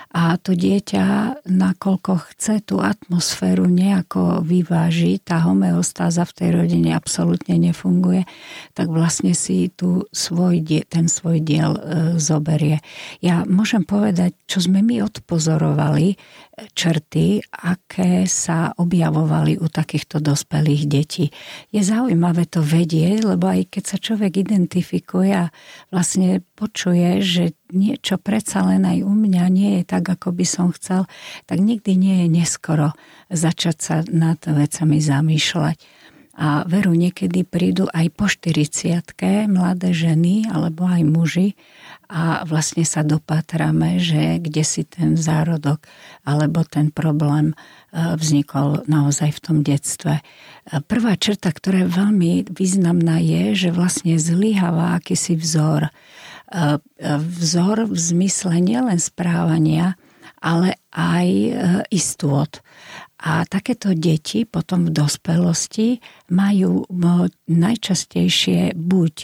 a 0.10 0.41
to 0.41 0.58
dieťa, 0.58 1.38
nakoľko 1.46 2.34
chce 2.34 2.65
tú 2.65 2.81
atmosféru 2.81 3.69
nejako 3.69 4.41
vyvážiť, 4.41 5.22
tá 5.22 5.46
homeostáza 5.46 6.25
v 6.25 6.34
tej 6.34 6.50
rodine 6.50 6.98
absolútne 6.98 7.62
nefunguje, 7.62 8.25
tak 8.74 8.89
vlastne 8.89 9.38
si 9.38 9.69
tu 9.69 10.10
svoj, 10.10 10.65
ten 10.89 11.05
svoj 11.05 11.46
diel 11.46 11.77
e, 11.77 11.81
zoberie. 12.17 12.81
Ja 13.22 13.46
môžem 13.46 13.86
povedať, 13.86 14.34
čo 14.50 14.65
sme 14.65 14.81
my 14.81 15.05
odpozorovali, 15.05 16.17
črty, 16.74 17.44
aké 17.51 18.28
sa 18.30 18.72
objavovali 18.75 19.60
u 19.60 19.68
takýchto 19.68 20.24
dospelých 20.24 20.84
detí. 20.89 21.25
Je 21.70 21.82
zaujímavé 21.84 22.48
to 22.48 22.63
vedieť, 22.63 23.25
lebo 23.25 23.51
aj 23.51 23.70
keď 23.74 23.84
sa 23.84 23.98
človek 24.00 24.39
identifikuje 24.42 25.32
a 25.36 25.51
vlastne 25.94 26.42
počuje, 26.56 27.24
že 27.24 27.44
niečo 27.70 28.18
predsa 28.18 28.66
len 28.66 28.88
aj 28.88 29.06
u 29.06 29.13
mňa 29.13 29.46
nie 29.51 29.72
je 29.82 29.84
tak, 29.86 30.10
ako 30.10 30.34
by 30.34 30.46
som 30.48 30.74
chcel, 30.74 31.06
tak 31.46 31.62
nikdy 31.62 31.94
nie 31.96 32.16
je 32.25 32.28
neskoro 32.32 32.98
začať 33.30 33.78
sa 33.78 33.96
nad 34.10 34.42
vecami 34.42 34.98
zamýšľať 34.98 35.99
a 36.39 36.63
veru 36.63 36.96
niekedy 36.96 37.43
prídu 37.43 37.91
aj 37.91 38.15
po 38.15 38.31
40 38.31 39.03
mladé 39.51 39.91
ženy 39.91 40.48
alebo 40.48 40.88
aj 40.88 41.03
muži 41.03 41.50
a 42.08 42.48
vlastne 42.48 42.88
sa 42.88 43.03
dopatrame, 43.03 44.00
že 44.00 44.39
kde 44.39 44.63
si 44.63 44.88
ten 44.88 45.19
zárodok 45.19 45.84
alebo 46.24 46.63
ten 46.63 46.96
problém 46.96 47.51
e, 47.51 47.55
vznikol 48.15 48.88
naozaj 48.88 49.36
v 49.36 49.43
tom 49.43 49.58
detstve. 49.67 50.17
E, 50.17 50.24
prvá 50.79 51.19
črta, 51.19 51.51
ktorá 51.51 51.86
je 51.86 51.91
veľmi 51.91 52.31
významná 52.50 53.19
je, 53.19 53.67
že 53.67 53.69
vlastne 53.75 54.15
zlyháva 54.15 54.96
akýsi 54.96 55.36
vzor. 55.36 55.91
E, 55.91 56.79
vzor 57.19 57.86
v 57.86 58.00
zmysle 58.00 58.63
nielen 58.63 58.98
správania, 58.98 60.00
ale 60.39 60.79
aj 60.96 61.27
istôt. 61.91 62.63
A 63.19 63.43
takéto 63.43 63.91
deti 63.91 64.47
potom 64.47 64.88
v 64.88 64.95
dospelosti 64.95 65.99
majú 66.31 66.88
najčastejšie 67.51 68.79
buď 68.79 69.15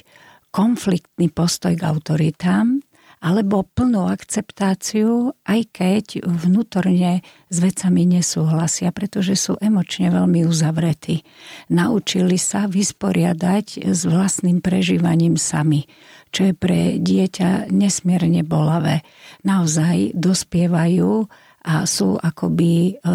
konfliktný 0.51 1.31
postoj 1.31 1.79
k 1.79 1.83
autoritám, 1.83 2.83
alebo 3.25 3.65
plnú 3.65 4.05
akceptáciu, 4.05 5.33
aj 5.49 5.61
keď 5.73 6.05
vnútorne 6.27 7.25
s 7.49 7.57
vecami 7.57 8.05
nesúhlasia, 8.05 8.93
pretože 8.93 9.33
sú 9.33 9.57
emočne 9.57 10.13
veľmi 10.13 10.45
uzavretí. 10.45 11.25
Naučili 11.73 12.37
sa 12.37 12.69
vysporiadať 12.69 13.87
s 13.89 14.05
vlastným 14.05 14.61
prežívaním 14.61 15.41
sami, 15.41 15.89
čo 16.29 16.51
je 16.51 16.53
pre 16.53 17.01
dieťa 17.01 17.73
nesmierne 17.73 18.45
bolavé. 18.45 19.01
Naozaj 19.41 20.13
dospievajú 20.13 21.25
a 21.65 21.89
sú 21.89 22.21
akoby 22.21 22.93
e, 22.93 23.11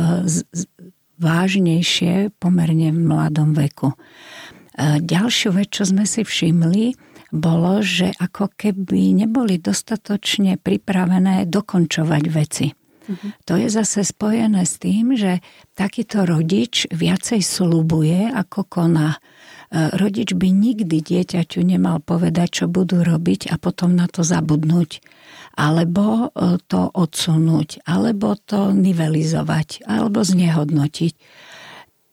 vážnejšie 1.23 2.35
pomerne 2.43 2.91
v 2.91 3.01
mladom 3.07 3.55
veku. 3.55 3.95
E, 3.95 3.97
ďalšiu 4.99 5.55
vec, 5.55 5.71
čo 5.71 5.87
sme 5.87 6.03
si 6.03 6.27
všimli, 6.27 6.99
bolo, 7.31 7.79
že 7.79 8.11
ako 8.19 8.51
keby 8.59 9.15
neboli 9.15 9.63
dostatočne 9.63 10.59
pripravené 10.59 11.47
dokončovať 11.47 12.25
veci. 12.27 12.67
Uh-huh. 12.75 13.31
To 13.47 13.55
je 13.55 13.71
zase 13.71 14.03
spojené 14.03 14.67
s 14.67 14.83
tým, 14.83 15.15
že 15.15 15.39
takýto 15.79 16.27
rodič 16.27 16.91
viacej 16.91 17.39
slubuje, 17.39 18.35
ako 18.35 18.67
koná. 18.67 19.23
E, 19.71 19.95
rodič 19.95 20.35
by 20.35 20.51
nikdy 20.51 20.99
dieťaťu 20.99 21.63
nemal 21.63 22.03
povedať, 22.03 22.63
čo 22.63 22.67
budú 22.67 23.07
robiť 23.07 23.55
a 23.55 23.63
potom 23.63 23.95
na 23.95 24.11
to 24.11 24.27
zabudnúť 24.27 24.99
alebo 25.55 26.31
e, 26.31 26.59
to 26.67 26.91
odsunúť, 26.91 27.83
alebo 27.87 28.39
to 28.39 28.71
nivelizovať, 28.71 29.85
alebo 29.87 30.23
znehodnotiť. 30.23 31.15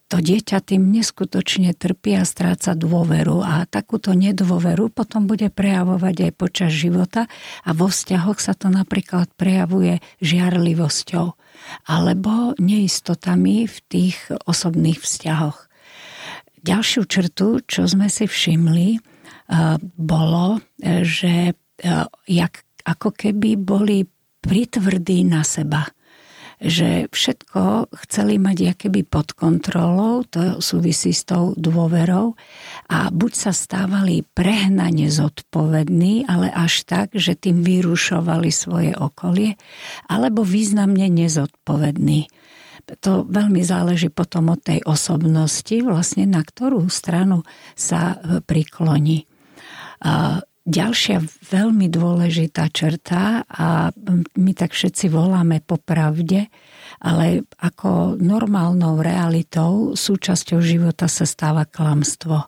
To 0.08 0.24
dieťa 0.24 0.64
tým 0.64 0.88
neskutočne 0.96 1.76
trpí 1.76 2.16
a 2.16 2.24
stráca 2.24 2.72
dôveru 2.80 3.44
a 3.44 3.68
takúto 3.68 4.16
nedôveru 4.16 4.88
potom 4.88 5.28
bude 5.28 5.52
prejavovať 5.52 6.32
aj 6.32 6.34
počas 6.40 6.72
života 6.72 7.28
a 7.68 7.76
vo 7.76 7.92
vzťahoch 7.92 8.40
sa 8.40 8.56
to 8.56 8.72
napríklad 8.72 9.28
prejavuje 9.36 10.00
žiarlivosťou 10.24 11.36
alebo 11.92 12.56
neistotami 12.56 13.68
v 13.68 13.78
tých 13.92 14.18
osobných 14.48 15.04
vzťahoch. 15.04 15.68
Ďalšiu 16.64 17.04
črtu, 17.04 17.68
čo 17.68 17.84
sme 17.84 18.08
si 18.08 18.32
všimli, 18.32 18.88
e, 18.96 19.00
bolo, 19.84 20.64
e, 20.80 21.04
že 21.04 21.52
jak 22.26 22.67
ako 22.88 23.12
keby 23.12 23.60
boli 23.60 24.08
pritvrdí 24.40 25.28
na 25.28 25.44
seba 25.44 25.84
že 26.58 27.06
všetko 27.14 27.94
chceli 28.06 28.42
mať 28.42 28.74
keby 28.74 29.06
pod 29.06 29.38
kontrolou, 29.38 30.26
to 30.26 30.58
súvisí 30.58 31.14
s 31.14 31.22
tou 31.30 31.54
dôverou 31.54 32.34
a 32.90 33.14
buď 33.14 33.32
sa 33.38 33.52
stávali 33.54 34.26
prehnane 34.26 35.06
zodpovední, 35.14 36.26
ale 36.26 36.50
až 36.50 36.82
tak, 36.90 37.14
že 37.14 37.38
tým 37.38 37.62
vyrušovali 37.62 38.50
svoje 38.50 38.98
okolie, 38.98 39.54
alebo 40.10 40.42
významne 40.42 41.06
nezodpovední. 41.14 42.26
To 43.06 43.28
veľmi 43.28 43.62
záleží 43.62 44.10
potom 44.10 44.50
od 44.50 44.64
tej 44.64 44.82
osobnosti, 44.88 45.78
vlastne 45.86 46.26
na 46.26 46.42
ktorú 46.42 46.90
stranu 46.90 47.46
sa 47.78 48.18
prikloní. 48.50 49.30
Ďalšia 50.68 51.24
veľmi 51.48 51.88
dôležitá 51.88 52.68
črta 52.68 53.48
a 53.48 53.96
my 54.36 54.52
tak 54.52 54.76
všetci 54.76 55.08
voláme 55.08 55.64
po 55.64 55.80
pravde, 55.80 56.52
ale 57.00 57.48
ako 57.56 58.20
normálnou 58.20 59.00
realitou 59.00 59.96
súčasťou 59.96 60.60
života 60.60 61.08
sa 61.08 61.24
stáva 61.24 61.64
klamstvo. 61.64 62.44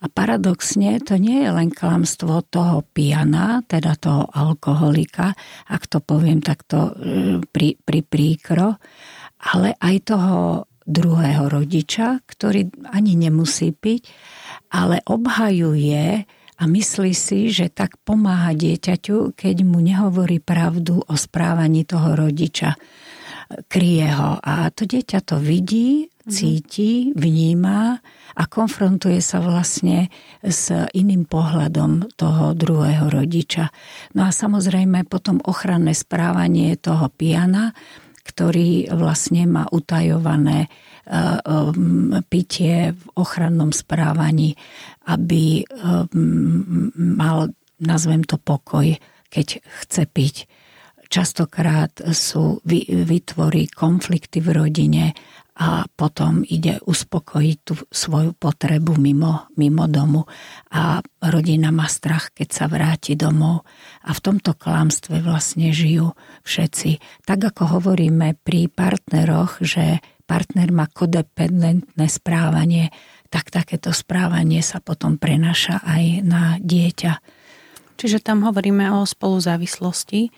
A 0.00 0.06
paradoxne 0.08 1.04
to 1.04 1.20
nie 1.20 1.44
je 1.44 1.52
len 1.52 1.68
klamstvo 1.68 2.48
toho 2.48 2.80
pijana, 2.96 3.60
teda 3.68 3.92
toho 4.00 4.24
alkoholika, 4.32 5.36
ak 5.68 5.84
to 5.84 6.00
poviem 6.00 6.40
takto 6.40 6.96
e, 6.96 7.44
pri, 7.44 7.76
pri 7.76 8.00
príkro, 8.00 8.80
ale 9.52 9.76
aj 9.76 10.16
toho 10.16 10.64
druhého 10.88 11.52
rodiča, 11.52 12.24
ktorý 12.24 12.72
ani 12.88 13.20
nemusí 13.20 13.76
piť, 13.76 14.08
ale 14.72 15.04
obhajuje 15.04 16.24
a 16.60 16.68
myslí 16.68 17.16
si, 17.16 17.48
že 17.48 17.72
tak 17.72 17.96
pomáha 18.04 18.52
dieťaťu, 18.52 19.32
keď 19.32 19.56
mu 19.64 19.80
nehovorí 19.80 20.44
pravdu 20.44 21.00
o 21.00 21.14
správaní 21.16 21.88
toho 21.88 22.12
rodiča. 22.12 22.76
Kryje 23.66 24.08
ho 24.14 24.38
a 24.38 24.68
to 24.70 24.84
dieťa 24.86 25.24
to 25.24 25.40
vidí, 25.40 26.06
mhm. 26.06 26.30
cíti, 26.30 26.92
vníma 27.16 27.98
a 28.36 28.42
konfrontuje 28.46 29.18
sa 29.24 29.40
vlastne 29.40 30.12
s 30.44 30.70
iným 30.92 31.24
pohľadom 31.26 32.12
toho 32.14 32.52
druhého 32.52 33.08
rodiča. 33.08 33.72
No 34.14 34.28
a 34.28 34.30
samozrejme 34.30 35.08
potom 35.08 35.40
ochranné 35.42 35.96
správanie 35.96 36.76
toho 36.76 37.08
piana, 37.10 37.72
ktorý 38.22 38.92
vlastne 38.94 39.48
má 39.48 39.64
utajované 39.72 40.70
pitie 42.28 42.92
v 42.92 43.04
ochrannom 43.16 43.72
správaní, 43.72 44.54
aby 45.08 45.64
um, 45.64 46.92
mal, 46.94 47.50
nazvem 47.80 48.22
to 48.22 48.36
pokoj, 48.36 48.94
keď 49.32 49.62
chce 49.64 50.02
piť. 50.06 50.36
Častokrát 51.10 51.90
sú, 52.14 52.62
vytvorí 52.62 53.66
konflikty 53.66 54.38
v 54.38 54.48
rodine 54.54 55.04
a 55.60 55.84
potom 55.84 56.40
ide 56.46 56.80
uspokojiť 56.80 57.56
tú 57.66 57.74
svoju 57.90 58.32
potrebu 58.32 58.96
mimo, 58.96 59.50
mimo 59.60 59.84
domu 59.90 60.24
a 60.72 61.02
rodina 61.20 61.68
má 61.68 61.84
strach, 61.84 62.32
keď 62.32 62.48
sa 62.48 62.64
vráti 62.70 63.12
domov 63.12 63.68
a 64.06 64.14
v 64.16 64.20
tomto 64.24 64.56
klamstve 64.56 65.20
vlastne 65.20 65.68
žijú 65.74 66.16
všetci. 66.48 67.02
Tak 67.28 67.52
ako 67.52 67.76
hovoríme 67.76 68.40
pri 68.40 68.72
partneroch, 68.72 69.60
že 69.60 70.00
partner 70.30 70.70
má 70.70 70.86
kodependentné 70.86 72.06
správanie, 72.06 72.94
tak 73.34 73.50
takéto 73.50 73.90
správanie 73.90 74.62
sa 74.62 74.78
potom 74.78 75.18
prenaša 75.18 75.82
aj 75.82 76.04
na 76.22 76.54
dieťa. 76.62 77.18
Čiže 77.98 78.22
tam 78.22 78.46
hovoríme 78.46 78.94
o 78.94 79.02
spoluzávislosti. 79.02 80.30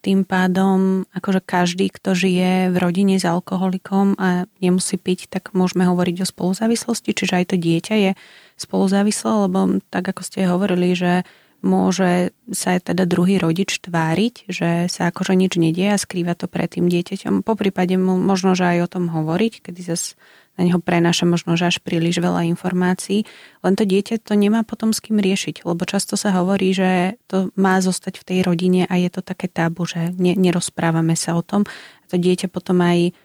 Tým 0.00 0.24
pádom, 0.24 1.04
akože 1.12 1.44
každý, 1.44 1.92
kto 1.92 2.16
žije 2.16 2.72
v 2.72 2.76
rodine 2.80 3.20
s 3.20 3.28
alkoholikom 3.28 4.16
a 4.16 4.48
nemusí 4.64 4.96
piť, 4.96 5.28
tak 5.28 5.52
môžeme 5.52 5.84
hovoriť 5.84 6.24
o 6.24 6.30
spoluzávislosti, 6.30 7.12
čiže 7.12 7.36
aj 7.36 7.44
to 7.52 7.56
dieťa 7.60 7.94
je 8.00 8.10
spoluzávislé, 8.56 9.30
lebo 9.44 9.82
tak 9.92 10.08
ako 10.08 10.22
ste 10.24 10.48
hovorili, 10.48 10.96
že 10.96 11.28
môže 11.62 12.34
sa 12.50 12.76
teda 12.76 13.06
druhý 13.06 13.38
rodič 13.38 13.78
tváriť, 13.78 14.50
že 14.50 14.70
sa 14.90 15.08
akože 15.08 15.38
nič 15.38 15.56
nedie 15.56 15.94
a 15.94 15.98
skrýva 15.98 16.34
to 16.34 16.50
pred 16.50 16.68
tým 16.74 16.90
dieťaťom. 16.90 17.46
Po 17.46 17.54
prípade 17.54 17.94
mu 17.96 18.18
možno, 18.18 18.58
že 18.58 18.66
aj 18.66 18.78
o 18.84 18.90
tom 18.90 19.04
hovoriť, 19.08 19.62
kedy 19.64 19.80
zase 19.80 20.18
na 20.60 20.68
neho 20.68 20.76
prenáša 20.82 21.24
možno, 21.24 21.56
že 21.56 21.72
až 21.72 21.80
príliš 21.80 22.20
veľa 22.20 22.44
informácií, 22.52 23.24
len 23.64 23.72
to 23.72 23.88
dieťa 23.88 24.20
to 24.20 24.36
nemá 24.36 24.68
potom 24.68 24.92
s 24.92 25.00
kým 25.00 25.16
riešiť, 25.16 25.64
lebo 25.64 25.88
často 25.88 26.20
sa 26.20 26.36
hovorí, 26.36 26.76
že 26.76 27.16
to 27.24 27.48
má 27.56 27.80
zostať 27.80 28.20
v 28.20 28.26
tej 28.28 28.38
rodine 28.44 28.84
a 28.84 29.00
je 29.00 29.08
to 29.08 29.24
také 29.24 29.48
tabu, 29.48 29.88
že 29.88 30.12
ne, 30.20 30.36
nerozprávame 30.36 31.16
sa 31.16 31.40
o 31.40 31.42
tom. 31.42 31.64
A 31.64 32.04
to 32.12 32.20
dieťa 32.20 32.52
potom 32.52 32.84
aj 32.84 33.16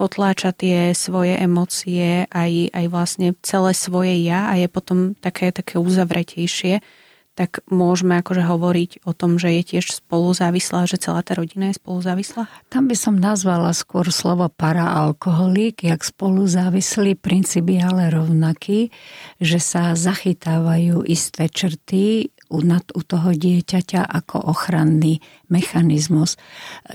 potláča 0.00 0.56
tie 0.56 0.96
svoje 0.96 1.36
emócie, 1.36 2.24
aj, 2.32 2.72
aj 2.72 2.86
vlastne 2.88 3.36
celé 3.44 3.76
svoje 3.76 4.16
ja 4.24 4.48
a 4.48 4.56
je 4.56 4.64
potom 4.72 5.12
také, 5.12 5.52
také 5.52 5.76
uzavretejšie 5.76 6.80
tak 7.40 7.64
môžeme 7.72 8.20
akože 8.20 8.44
hovoriť 8.44 8.90
o 9.08 9.16
tom, 9.16 9.40
že 9.40 9.48
je 9.48 9.62
tiež 9.64 9.96
spoluzávislá, 9.96 10.84
že 10.84 11.00
celá 11.00 11.24
tá 11.24 11.32
rodina 11.32 11.72
je 11.72 11.80
spoluzávislá? 11.80 12.52
Tam 12.68 12.84
by 12.84 12.92
som 12.92 13.16
nazvala 13.16 13.72
skôr 13.72 14.12
slovo 14.12 14.52
paraalkoholík, 14.52 15.88
jak 15.88 16.04
spoluzávislý, 16.04 17.16
princíp 17.16 17.72
je 17.72 17.80
ale 17.80 18.12
rovnaký, 18.12 18.92
že 19.40 19.56
sa 19.56 19.96
zachytávajú 19.96 21.00
isté 21.08 21.48
črty 21.48 22.28
u, 22.52 22.60
u 22.76 23.00
toho 23.08 23.30
dieťaťa 23.32 24.04
ako 24.04 24.36
ochranný 24.52 25.24
mechanizmus. 25.48 26.36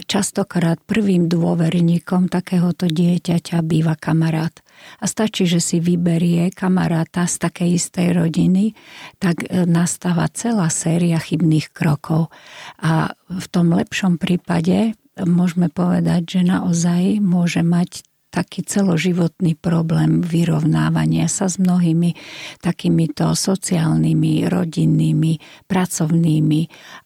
Častokrát 0.06 0.78
prvým 0.86 1.26
dôverníkom 1.26 2.30
takéhoto 2.30 2.86
dieťaťa 2.86 3.66
býva 3.66 3.98
kamarát 3.98 4.54
a 5.00 5.06
stačí, 5.06 5.46
že 5.46 5.60
si 5.60 5.78
vyberie 5.84 6.50
kamaráta 6.54 7.28
z 7.28 7.36
takej 7.42 7.70
istej 7.78 8.08
rodiny, 8.16 8.74
tak 9.20 9.46
e, 9.46 9.68
nastáva 9.68 10.30
celá 10.32 10.72
séria 10.72 11.20
chybných 11.20 11.72
krokov. 11.76 12.32
A 12.80 13.14
v 13.28 13.46
tom 13.52 13.74
lepšom 13.76 14.18
prípade 14.22 14.96
môžeme 15.20 15.72
povedať, 15.72 16.40
že 16.40 16.42
naozaj 16.44 17.24
môže 17.24 17.64
mať 17.64 18.04
taký 18.36 18.68
celoživotný 18.68 19.56
problém 19.56 20.20
vyrovnávania 20.20 21.32
sa 21.32 21.48
s 21.48 21.56
mnohými 21.56 22.20
takýmito 22.60 23.32
sociálnymi, 23.32 24.44
rodinnými, 24.52 25.40
pracovnými 25.72 26.62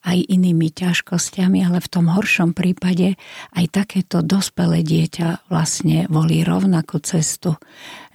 aj 0.09 0.17
inými 0.25 0.67
ťažkosťami, 0.73 1.61
ale 1.69 1.77
v 1.77 1.91
tom 1.93 2.09
horšom 2.09 2.57
prípade 2.57 3.13
aj 3.53 3.65
takéto 3.69 4.25
dospelé 4.25 4.81
dieťa 4.81 5.53
vlastne 5.53 6.09
volí 6.09 6.41
rovnakú 6.41 6.97
cestu. 7.05 7.61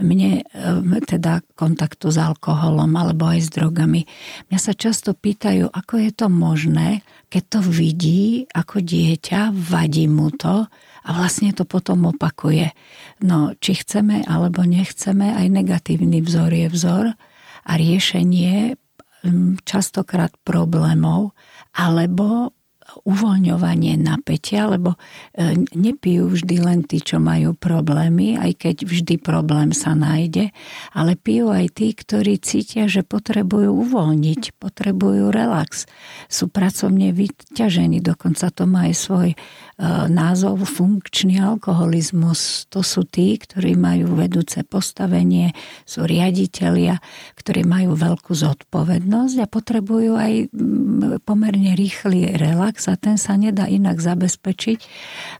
Mne 0.02 0.42
teda 1.06 1.46
kontaktu 1.54 2.10
s 2.10 2.18
alkoholom 2.18 2.90
alebo 2.98 3.30
aj 3.30 3.46
s 3.46 3.48
drogami. 3.54 4.10
Mňa 4.50 4.58
sa 4.58 4.74
často 4.74 5.14
pýtajú, 5.14 5.70
ako 5.70 5.94
je 6.02 6.10
to 6.10 6.26
možné, 6.26 7.06
keď 7.30 7.42
to 7.46 7.60
vidí 7.62 8.50
ako 8.50 8.82
dieťa, 8.82 9.54
vadí 9.54 10.10
mu 10.10 10.34
to, 10.34 10.66
a 11.04 11.08
vlastne 11.12 11.52
to 11.52 11.68
potom 11.68 12.08
opakuje. 12.08 12.72
No, 13.20 13.52
či 13.60 13.76
chceme 13.76 14.24
alebo 14.24 14.64
nechceme, 14.64 15.36
aj 15.36 15.46
negatívny 15.52 16.24
vzor 16.24 16.50
je 16.50 16.68
vzor 16.72 17.04
a 17.64 17.72
riešenie 17.76 18.80
mm, 19.22 19.68
častokrát 19.68 20.32
problémov 20.42 21.36
alebo 21.76 22.56
uvoľňovanie 23.02 23.98
napätia, 23.98 24.70
lebo 24.70 24.94
e, 24.94 25.66
nepijú 25.74 26.30
vždy 26.30 26.56
len 26.62 26.80
tí, 26.86 27.02
čo 27.02 27.18
majú 27.18 27.58
problémy, 27.58 28.38
aj 28.38 28.52
keď 28.62 28.76
vždy 28.86 29.14
problém 29.18 29.74
sa 29.74 29.98
nájde, 29.98 30.54
ale 30.94 31.18
pijú 31.18 31.50
aj 31.50 31.74
tí, 31.74 31.90
ktorí 31.90 32.38
cítia, 32.38 32.86
že 32.86 33.02
potrebujú 33.02 33.74
uvoľniť, 33.74 34.54
potrebujú 34.62 35.34
relax, 35.34 35.90
sú 36.30 36.46
pracovne 36.46 37.10
vyťažení, 37.10 37.98
dokonca 37.98 38.54
to 38.54 38.70
má 38.70 38.86
aj 38.86 38.94
svoj 38.94 39.28
e, 39.34 39.36
názov 40.06 40.62
funkčný 40.62 41.42
alkoholizmus. 41.42 42.70
To 42.70 42.86
sú 42.86 43.02
tí, 43.02 43.34
ktorí 43.34 43.74
majú 43.74 44.14
vedúce 44.14 44.62
postavenie, 44.62 45.50
sú 45.82 46.06
riaditeľia, 46.06 47.02
ktorí 47.34 47.66
majú 47.66 47.98
veľkú 47.98 48.30
zodpovednosť 48.30 49.36
a 49.42 49.50
potrebujú 49.50 50.12
aj 50.14 50.32
pomerne 51.24 51.72
rýchly 51.74 52.36
relax 52.36 52.83
a 52.90 52.96
ten 52.98 53.16
sa 53.16 53.38
nedá 53.38 53.68
inak 53.68 54.00
zabezpečiť, 54.00 54.78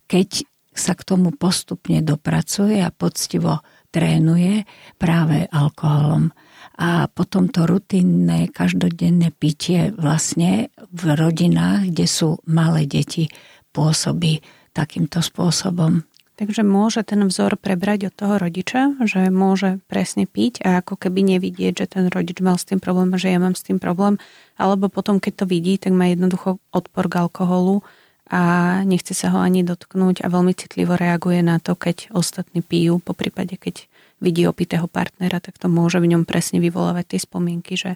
keď 0.09 0.29
sa 0.75 0.99
k 0.99 1.07
tomu 1.07 1.31
postupne 1.31 2.03
dopracuje 2.03 2.83
a 2.83 2.91
poctivo 2.91 3.63
trénuje 3.95 4.67
práve 4.99 5.47
alkoholom. 5.55 6.35
A 6.75 7.07
potom 7.07 7.47
to 7.47 7.71
rutinné, 7.71 8.51
každodenné 8.51 9.31
pitie 9.31 9.95
vlastne 9.95 10.75
v 10.91 11.15
rodinách, 11.15 11.95
kde 11.95 12.07
sú 12.11 12.43
malé 12.51 12.91
deti, 12.91 13.31
pôsobí 13.71 14.43
takýmto 14.75 15.23
spôsobom. 15.23 16.03
Takže 16.35 16.67
môže 16.67 17.07
ten 17.07 17.23
vzor 17.23 17.55
prebrať 17.55 18.11
od 18.11 18.14
toho 18.19 18.35
rodiča, 18.43 18.99
že 19.07 19.31
môže 19.31 19.79
presne 19.87 20.26
piť 20.26 20.67
a 20.67 20.83
ako 20.83 20.99
keby 20.99 21.38
nevidieť, 21.38 21.87
že 21.87 21.87
ten 21.87 22.11
rodič 22.11 22.43
mal 22.43 22.59
s 22.59 22.67
tým 22.67 22.83
problém 22.83 23.14
že 23.14 23.30
ja 23.30 23.39
mám 23.39 23.54
s 23.54 23.63
tým 23.63 23.78
problém. 23.78 24.19
Alebo 24.58 24.91
potom, 24.91 25.23
keď 25.23 25.43
to 25.43 25.47
vidí, 25.47 25.78
tak 25.78 25.95
má 25.95 26.11
jednoducho 26.11 26.58
odpor 26.75 27.06
k 27.06 27.23
alkoholu 27.23 27.87
a 28.26 28.82
nechce 28.82 29.15
sa 29.15 29.30
ho 29.30 29.39
ani 29.39 29.63
dotknúť 29.63 30.26
a 30.26 30.32
veľmi 30.32 30.58
citlivo 30.58 30.99
reaguje 30.99 31.39
na 31.45 31.63
to, 31.63 31.78
keď 31.78 32.11
ostatní 32.11 32.67
pijú, 32.67 32.99
po 32.99 33.15
prípade, 33.15 33.54
keď 33.54 33.87
vidí 34.19 34.43
opitého 34.49 34.91
partnera, 34.91 35.39
tak 35.39 35.54
to 35.61 35.71
môže 35.71 36.02
v 36.02 36.11
ňom 36.17 36.26
presne 36.26 36.58
vyvolávať 36.58 37.15
tie 37.15 37.21
spomienky, 37.23 37.78
že 37.78 37.95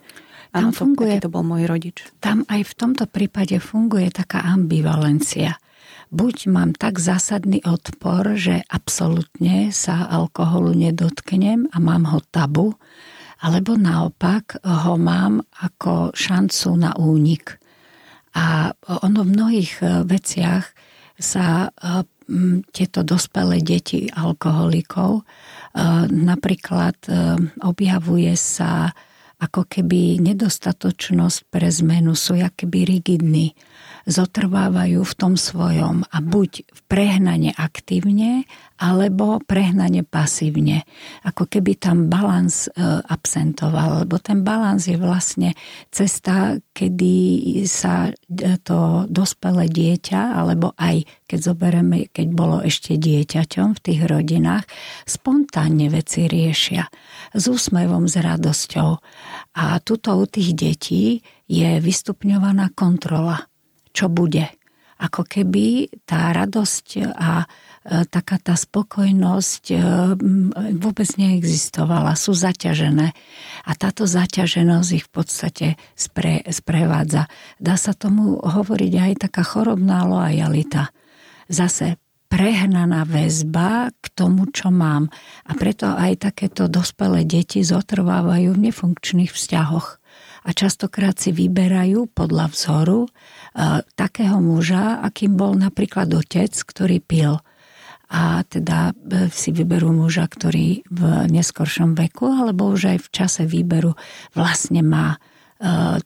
áno, 0.55 0.71
to, 0.71 0.85
funguje, 0.85 1.19
to 1.19 1.33
bol 1.33 1.43
môj 1.43 1.67
rodič. 1.67 2.07
Tam 2.23 2.47
aj 2.47 2.71
v 2.71 2.73
tomto 2.77 3.11
prípade 3.11 3.59
funguje 3.59 4.13
taká 4.15 4.47
ambivalencia 4.47 5.59
buď 6.11 6.37
mám 6.49 6.71
tak 6.75 6.99
zásadný 6.99 7.65
odpor, 7.65 8.37
že 8.37 8.65
absolútne 8.69 9.71
sa 9.73 10.09
alkoholu 10.09 10.77
nedotknem 10.77 11.69
a 11.73 11.77
mám 11.79 12.09
ho 12.09 12.21
tabu, 12.33 12.77
alebo 13.39 13.79
naopak 13.79 14.59
ho 14.67 14.99
mám 14.99 15.47
ako 15.63 16.11
šancu 16.15 16.71
na 16.75 16.91
únik. 16.99 17.59
A 18.35 18.75
ono 19.03 19.25
v 19.25 19.33
mnohých 19.35 19.73
e, 19.83 19.85
veciach 20.05 20.65
sa 21.19 21.67
e, 21.67 22.05
tieto 22.71 23.01
dospelé 23.03 23.65
deti 23.65 24.07
alkoholikov 24.11 25.13
e, 25.19 25.23
napríklad 26.13 26.99
objavuje 27.65 28.35
sa 28.37 28.93
ako 29.39 29.71
keby 29.71 30.19
nedostatočnosť 30.19 31.47
pre 31.47 31.71
zmenu, 31.71 32.19
sú 32.19 32.35
keby 32.37 32.99
rigidní 32.99 33.55
zotrvávajú 34.09 35.05
v 35.05 35.15
tom 35.15 35.37
svojom 35.37 36.09
a 36.09 36.19
buď 36.25 36.65
prehnane 36.89 37.53
aktívne, 37.53 38.49
alebo 38.79 39.43
prehnane 39.43 40.07
pasívne. 40.07 40.87
Ako 41.27 41.51
keby 41.51 41.77
tam 41.77 42.07
balans 42.07 42.71
e, 42.71 42.71
absentoval, 43.05 44.07
lebo 44.07 44.23
ten 44.23 44.47
balans 44.47 44.87
je 44.87 44.95
vlastne 44.95 45.53
cesta, 45.91 46.57
kedy 46.73 47.15
sa 47.67 48.09
e, 48.09 48.15
to 48.63 49.05
dospelé 49.11 49.67
dieťa, 49.67 50.39
alebo 50.39 50.73
aj 50.79 51.05
keď 51.27 51.39
zoberieme, 51.43 51.99
keď 52.09 52.27
bolo 52.33 52.63
ešte 52.63 52.97
dieťaťom 52.97 53.77
v 53.77 53.83
tých 53.83 54.01
rodinách, 54.07 54.65
spontánne 55.05 55.91
veci 55.91 56.31
riešia 56.31 56.87
s 57.35 57.45
úsmevom, 57.51 58.07
s 58.07 58.17
radosťou. 58.17 58.91
A 59.59 59.83
tuto 59.83 60.17
u 60.17 60.25
tých 60.25 60.55
detí 60.55 61.21
je 61.51 61.83
vystupňovaná 61.83 62.71
kontrola 62.79 63.48
čo 63.99 64.07
bude. 64.07 64.47
Ako 64.99 65.27
keby 65.27 65.91
tá 66.07 66.31
radosť 66.35 66.87
a 67.15 67.43
e, 67.43 67.47
taká 68.07 68.39
tá 68.39 68.55
spokojnosť 68.59 69.65
e, 69.71 69.77
vôbec 70.75 71.07
neexistovala, 71.19 72.19
sú 72.19 72.35
zaťažené. 72.35 73.15
A 73.67 73.73
táto 73.79 74.11
zaťaženosť 74.11 74.91
ich 74.95 75.07
v 75.07 75.13
podstate 75.15 75.67
spre, 75.95 76.43
sprevádza. 76.51 77.31
Dá 77.63 77.79
sa 77.79 77.95
tomu 77.95 78.43
hovoriť 78.43 78.93
aj 78.99 79.13
taká 79.31 79.43
chorobná 79.47 80.03
lojalita. 80.03 80.91
Zase 81.47 81.99
prehnaná 82.27 83.07
väzba 83.09 83.95
k 84.03 84.07
tomu, 84.13 84.51
čo 84.53 84.75
mám. 84.75 85.15
A 85.47 85.55
preto 85.55 85.95
aj 85.95 86.27
takéto 86.27 86.67
dospelé 86.67 87.23
deti 87.23 87.63
zotrvávajú 87.65 88.51
v 88.51 88.63
nefunkčných 88.71 89.33
vzťahoch. 89.33 89.99
A 90.49 90.57
častokrát 90.57 91.21
si 91.21 91.29
vyberajú 91.29 92.09
podľa 92.17 92.49
vzoru 92.49 93.05
takého 93.93 94.41
muža, 94.41 95.05
akým 95.05 95.37
bol 95.37 95.53
napríklad 95.53 96.09
otec, 96.17 96.49
ktorý 96.49 97.05
pil. 97.05 97.37
A 98.09 98.41
teda 98.49 98.97
e, 98.97 99.29
si 99.29 99.53
vyberú 99.53 99.93
muža, 99.93 100.25
ktorý 100.25 100.81
v 100.89 101.29
neskoršom 101.29 101.93
veku, 101.93 102.25
alebo 102.25 102.73
už 102.73 102.97
aj 102.97 102.99
v 103.05 103.09
čase 103.13 103.43
výberu 103.45 103.93
vlastne 104.33 104.81
má 104.81 105.13
e, 105.13 105.19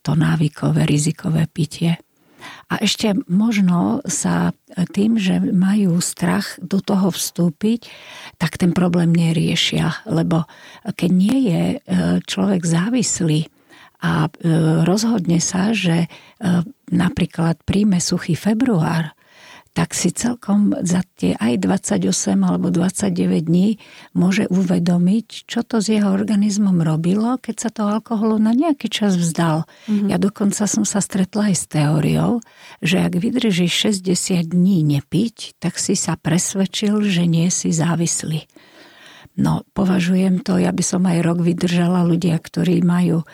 to 0.02 0.18
návykové, 0.18 0.82
rizikové 0.82 1.46
pitie. 1.46 2.02
A 2.74 2.82
ešte 2.82 3.14
možno 3.30 4.02
sa 4.02 4.50
tým, 4.90 5.14
že 5.14 5.38
majú 5.38 6.02
strach 6.02 6.58
do 6.58 6.82
toho 6.82 7.14
vstúpiť, 7.14 7.86
tak 8.42 8.58
ten 8.58 8.74
problém 8.74 9.14
neriešia. 9.14 10.02
Lebo 10.10 10.50
keď 10.82 11.10
nie 11.14 11.38
je 11.46 11.62
e, 11.62 11.76
človek 12.26 12.66
závislý 12.66 13.46
a 14.02 14.26
rozhodne 14.82 15.38
sa, 15.38 15.70
že 15.70 16.10
napríklad 16.90 17.62
príjme 17.62 18.02
suchý 18.02 18.34
február, 18.34 19.14
tak 19.72 19.96
si 19.96 20.12
celkom 20.12 20.76
za 20.84 21.00
tie 21.16 21.32
aj 21.40 21.64
28 21.64 22.04
alebo 22.44 22.68
29 22.68 23.08
dní 23.40 23.80
môže 24.12 24.44
uvedomiť, 24.52 25.48
čo 25.48 25.64
to 25.64 25.80
s 25.80 25.88
jeho 25.88 26.12
organizmom 26.12 26.84
robilo, 26.84 27.40
keď 27.40 27.56
sa 27.56 27.70
to 27.72 27.88
alkoholu 27.88 28.36
na 28.36 28.52
nejaký 28.52 28.92
čas 28.92 29.16
vzdal. 29.16 29.64
Mm-hmm. 29.88 30.12
Ja 30.12 30.20
dokonca 30.20 30.68
som 30.68 30.84
sa 30.84 31.00
stretla 31.00 31.48
aj 31.48 31.56
s 31.56 31.64
teóriou, 31.72 32.44
že 32.84 33.00
ak 33.00 33.16
vydržíš 33.16 34.04
60 34.04 34.52
dní 34.52 34.84
nepiť, 34.84 35.56
tak 35.56 35.80
si 35.80 35.96
sa 35.96 36.20
presvedčil, 36.20 37.00
že 37.08 37.24
nie 37.24 37.48
si 37.48 37.72
závislý 37.72 38.44
No, 39.32 39.64
považujem 39.72 40.44
to, 40.44 40.60
ja 40.60 40.68
by 40.76 40.84
som 40.84 41.08
aj 41.08 41.24
rok 41.24 41.40
vydržala 41.40 42.04
ľudia, 42.04 42.36
ktorí 42.36 42.84
majú 42.84 43.24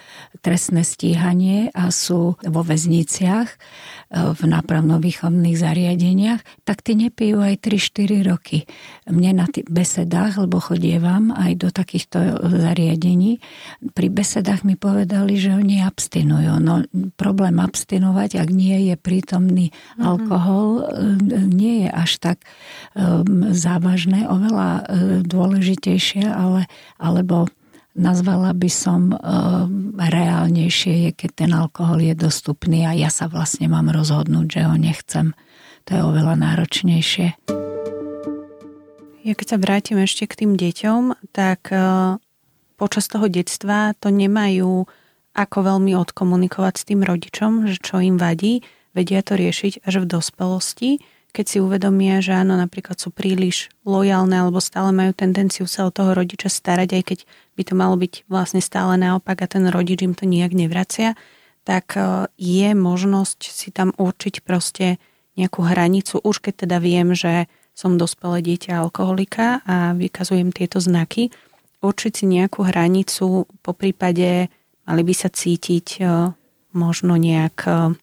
trestné 0.46 0.86
stíhanie 0.86 1.74
a 1.74 1.90
sú 1.90 2.38
vo 2.38 2.62
väzniciach 2.62 3.48
v 4.08 4.40
nápravno-výchovných 4.40 5.58
zariadeniach, 5.58 6.40
tak 6.62 6.86
tí 6.86 6.94
nepijú 6.94 7.42
aj 7.42 7.60
3-4 7.60 8.30
roky. 8.30 8.64
Mne 9.10 9.42
na 9.42 9.46
tých 9.50 9.66
besedách, 9.66 10.38
lebo 10.38 10.62
chodievam 10.62 11.34
aj 11.34 11.52
do 11.60 11.68
takýchto 11.74 12.46
zariadení, 12.46 13.42
pri 13.92 14.08
besedách 14.08 14.62
mi 14.62 14.78
povedali, 14.78 15.34
že 15.34 15.52
oni 15.52 15.82
abstinujú. 15.82 16.62
No 16.62 16.86
problém 17.18 17.58
abstinovať, 17.58 18.38
ak 18.38 18.48
nie 18.54 18.88
je 18.88 18.94
prítomný 18.94 19.74
mm-hmm. 19.74 20.06
alkohol, 20.06 20.68
nie 21.50 21.84
je 21.84 21.88
až 21.90 22.10
tak 22.22 22.38
um, 22.94 23.50
závažné, 23.50 24.30
oveľa 24.30 24.70
uh, 24.78 24.84
dôležitejšie, 25.88 26.24
ale, 26.28 26.68
alebo 27.00 27.48
nazvala 27.96 28.52
by 28.52 28.70
som 28.70 29.12
uh, 29.12 29.64
reálnejšie 29.96 31.08
je, 31.08 31.10
keď 31.16 31.30
ten 31.34 31.50
alkohol 31.56 32.04
je 32.04 32.14
dostupný 32.14 32.84
a 32.84 32.92
ja 32.92 33.08
sa 33.08 33.26
vlastne 33.26 33.66
mám 33.72 33.88
rozhodnúť, 33.88 34.46
že 34.46 34.60
ho 34.68 34.76
nechcem. 34.76 35.26
To 35.88 35.90
je 35.96 36.00
oveľa 36.04 36.36
náročnejšie. 36.36 37.26
Ja 39.24 39.32
keď 39.36 39.46
sa 39.48 39.58
vrátim 39.60 39.98
ešte 40.00 40.28
k 40.28 40.44
tým 40.44 40.52
deťom, 40.56 41.32
tak 41.32 41.72
uh, 41.72 42.20
počas 42.76 43.08
toho 43.08 43.26
detstva 43.26 43.96
to 43.98 44.12
nemajú 44.12 44.84
ako 45.38 45.58
veľmi 45.62 45.94
odkomunikovať 45.94 46.74
s 46.76 46.84
tým 46.86 47.00
rodičom, 47.06 47.70
že 47.70 47.78
čo 47.78 48.02
im 48.02 48.18
vadí, 48.18 48.60
vedia 48.92 49.22
to 49.22 49.38
riešiť 49.38 49.86
až 49.86 50.02
v 50.02 50.10
dospelosti 50.10 50.90
keď 51.38 51.46
si 51.46 51.62
uvedomia, 51.62 52.18
že 52.18 52.34
áno, 52.34 52.58
napríklad 52.58 52.98
sú 52.98 53.14
príliš 53.14 53.70
lojálne 53.86 54.34
alebo 54.42 54.58
stále 54.58 54.90
majú 54.90 55.14
tendenciu 55.14 55.70
sa 55.70 55.86
o 55.86 55.94
toho 55.94 56.10
rodiča 56.10 56.50
starať, 56.50 56.98
aj 56.98 57.02
keď 57.14 57.18
by 57.54 57.62
to 57.62 57.74
malo 57.78 57.94
byť 57.94 58.26
vlastne 58.26 58.58
stále 58.58 58.98
naopak 58.98 59.38
a 59.38 59.46
ten 59.46 59.70
rodič 59.70 60.02
im 60.02 60.18
to 60.18 60.26
nijak 60.26 60.50
nevracia, 60.50 61.14
tak 61.62 61.94
e, 61.94 62.26
je 62.34 62.74
možnosť 62.74 63.38
si 63.54 63.70
tam 63.70 63.94
určiť 63.94 64.42
proste 64.42 64.98
nejakú 65.38 65.62
hranicu, 65.62 66.18
už 66.18 66.42
keď 66.42 66.66
teda 66.66 66.82
viem, 66.82 67.14
že 67.14 67.46
som 67.70 67.94
dospelé 67.94 68.42
dieťa 68.42 68.82
alkoholika 68.82 69.62
a 69.62 69.94
vykazujem 69.94 70.50
tieto 70.50 70.82
znaky, 70.82 71.30
určiť 71.86 72.12
si 72.18 72.24
nejakú 72.26 72.66
hranicu, 72.66 73.46
po 73.46 73.72
prípade 73.78 74.50
mali 74.90 75.02
by 75.06 75.14
sa 75.14 75.30
cítiť 75.30 76.02
e, 76.02 76.34
možno 76.74 77.14
nejak 77.14 77.56
e, 77.62 77.94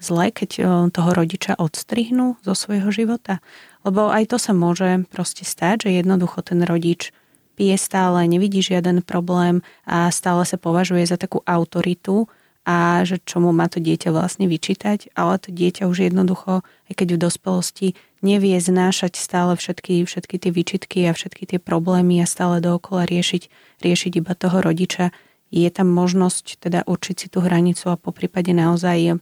zle, 0.00 0.32
keď 0.32 0.50
toho 0.90 1.10
rodiča 1.12 1.56
odstrihnú 1.60 2.40
zo 2.40 2.54
svojho 2.56 2.88
života? 2.90 3.44
Lebo 3.84 4.12
aj 4.12 4.32
to 4.32 4.36
sa 4.36 4.52
môže 4.52 5.08
proste 5.08 5.46
stať, 5.46 5.88
že 5.88 6.00
jednoducho 6.04 6.44
ten 6.44 6.60
rodič 6.64 7.12
pije 7.60 7.76
stále, 7.76 8.24
nevidí 8.24 8.64
žiaden 8.64 9.04
problém 9.04 9.60
a 9.84 10.08
stále 10.08 10.48
sa 10.48 10.56
považuje 10.56 11.04
za 11.04 11.20
takú 11.20 11.44
autoritu 11.44 12.24
a 12.64 13.04
že 13.08 13.20
čomu 13.24 13.52
má 13.52 13.68
to 13.68 13.80
dieťa 13.80 14.12
vlastne 14.12 14.44
vyčítať, 14.44 15.12
ale 15.16 15.40
to 15.40 15.52
dieťa 15.52 15.88
už 15.88 16.12
jednoducho, 16.12 16.60
aj 16.88 16.94
keď 16.96 17.08
v 17.16 17.22
dospelosti 17.28 17.88
nevie 18.20 18.56
znášať 18.60 19.16
stále 19.16 19.56
všetky, 19.56 20.04
všetky 20.04 20.36
tie 20.36 20.50
výčitky 20.52 20.98
a 21.08 21.16
všetky 21.16 21.48
tie 21.48 21.58
problémy 21.60 22.20
a 22.20 22.28
stále 22.28 22.60
dookola 22.60 23.08
riešiť, 23.08 23.48
riešiť 23.80 24.12
iba 24.20 24.32
toho 24.36 24.60
rodiča, 24.60 25.12
je 25.50 25.68
tam 25.72 25.90
možnosť 25.90 26.62
teda 26.62 26.86
určiť 26.86 27.16
si 27.16 27.26
tú 27.26 27.42
hranicu 27.42 27.90
a 27.90 27.98
po 27.98 28.14
prípade 28.14 28.54
naozaj 28.54 29.18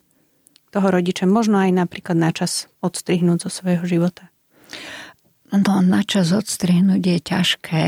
toho 0.71 0.89
rodiča 0.93 1.25
možno 1.25 1.61
aj 1.61 1.75
napríklad 1.75 2.17
načas 2.17 2.69
odstrihnúť 2.85 3.49
zo 3.49 3.51
svojho 3.51 3.85
života? 3.89 4.29
No, 5.49 5.81
načas 5.81 6.33
odstrihnúť 6.37 7.01
je 7.01 7.19
ťažké, 7.25 7.83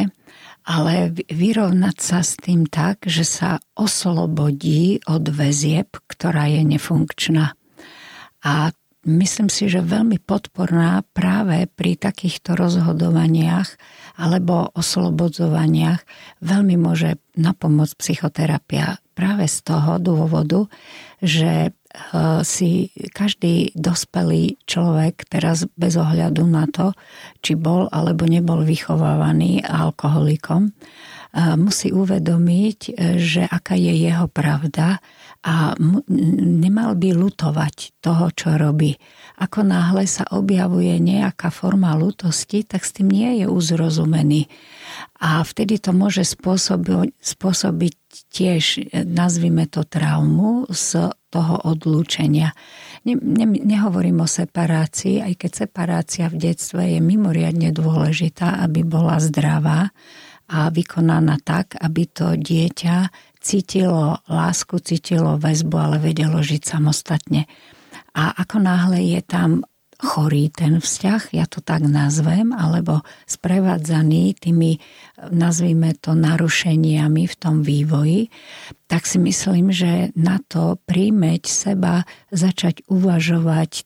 ale 0.64 1.12
vyrovnať 1.28 1.96
sa 2.00 2.20
s 2.24 2.40
tým 2.40 2.64
tak, 2.64 3.04
že 3.04 3.24
sa 3.24 3.60
oslobodí 3.76 5.04
od 5.04 5.28
väzieb, 5.28 5.92
ktorá 6.08 6.48
je 6.48 6.62
nefunkčná. 6.64 7.52
A 8.40 8.72
myslím 9.04 9.48
si, 9.52 9.68
že 9.68 9.84
veľmi 9.84 10.20
podporná 10.20 11.04
práve 11.12 11.68
pri 11.68 11.96
takýchto 11.96 12.56
rozhodovaniach 12.56 13.68
alebo 14.20 14.72
oslobodzovaniach 14.76 16.04
veľmi 16.44 16.76
môže 16.76 17.16
napomôcť 17.36 17.94
psychoterapia 17.96 19.00
práve 19.16 19.48
z 19.48 19.58
toho 19.64 19.96
dôvodu, 20.00 20.68
že 21.20 21.72
si 22.46 22.94
každý 23.10 23.74
dospelý 23.74 24.62
človek 24.62 25.26
teraz 25.26 25.66
bez 25.74 25.98
ohľadu 25.98 26.46
na 26.46 26.70
to, 26.70 26.94
či 27.42 27.58
bol 27.58 27.90
alebo 27.90 28.30
nebol 28.30 28.62
vychovávaný 28.62 29.66
alkoholikom, 29.66 30.70
eh, 30.70 31.58
musí 31.58 31.90
uvedomiť, 31.90 32.78
eh, 32.90 33.18
že 33.18 33.42
aká 33.42 33.74
je 33.74 34.06
jeho 34.06 34.30
pravda 34.30 35.02
a 35.40 35.72
nemal 36.60 36.94
by 37.00 37.16
lutovať 37.16 37.96
toho, 38.04 38.28
čo 38.36 38.60
robí. 38.60 39.00
Ako 39.40 39.64
náhle 39.64 40.04
sa 40.04 40.28
objavuje 40.36 41.00
nejaká 41.00 41.48
forma 41.48 41.96
lutosti, 41.96 42.60
tak 42.60 42.84
s 42.84 42.92
tým 42.92 43.08
nie 43.08 43.40
je 43.40 43.46
uzrozumený. 43.48 44.52
A 45.24 45.40
vtedy 45.40 45.80
to 45.80 45.96
môže 45.96 46.28
spôsobiť, 46.28 47.16
spôsobiť 47.16 47.96
tiež, 48.28 48.92
nazvime 49.08 49.64
to 49.64 49.80
traumu 49.88 50.68
z 50.68 51.08
toho 51.30 51.62
odlúčenia. 51.62 52.52
Ne, 53.06 53.14
ne, 53.16 53.46
nehovorím 53.46 54.26
o 54.26 54.28
separácii, 54.28 55.22
aj 55.22 55.34
keď 55.38 55.50
separácia 55.66 56.26
v 56.26 56.50
detstve 56.50 56.82
je 56.84 57.00
mimoriadne 57.00 57.70
dôležitá, 57.70 58.60
aby 58.66 58.82
bola 58.82 59.22
zdravá 59.22 59.94
a 60.50 60.68
vykonaná 60.68 61.38
tak, 61.40 61.78
aby 61.78 62.10
to 62.10 62.34
dieťa 62.34 63.08
cítilo 63.40 64.20
lásku, 64.26 64.82
cítilo 64.82 65.38
väzbu, 65.38 65.76
ale 65.78 65.96
vedelo 66.02 66.42
žiť 66.42 66.62
samostatne. 66.66 67.46
A 68.10 68.34
ako 68.42 68.58
náhle 68.58 69.00
je 69.06 69.20
tam 69.22 69.62
chorý 70.00 70.48
ten 70.48 70.80
vzťah, 70.80 71.36
ja 71.36 71.44
to 71.44 71.60
tak 71.60 71.84
nazvem, 71.84 72.56
alebo 72.56 73.04
sprevádzaný 73.28 74.40
tými, 74.40 74.80
nazvime 75.28 75.92
to, 76.00 76.16
narušeniami 76.16 77.28
v 77.28 77.34
tom 77.36 77.60
vývoji, 77.60 78.32
tak 78.88 79.04
si 79.04 79.20
myslím, 79.20 79.70
že 79.70 80.10
na 80.16 80.40
to 80.40 80.80
príjmeť 80.88 81.42
seba, 81.46 82.08
začať 82.32 82.82
uvažovať 82.88 83.84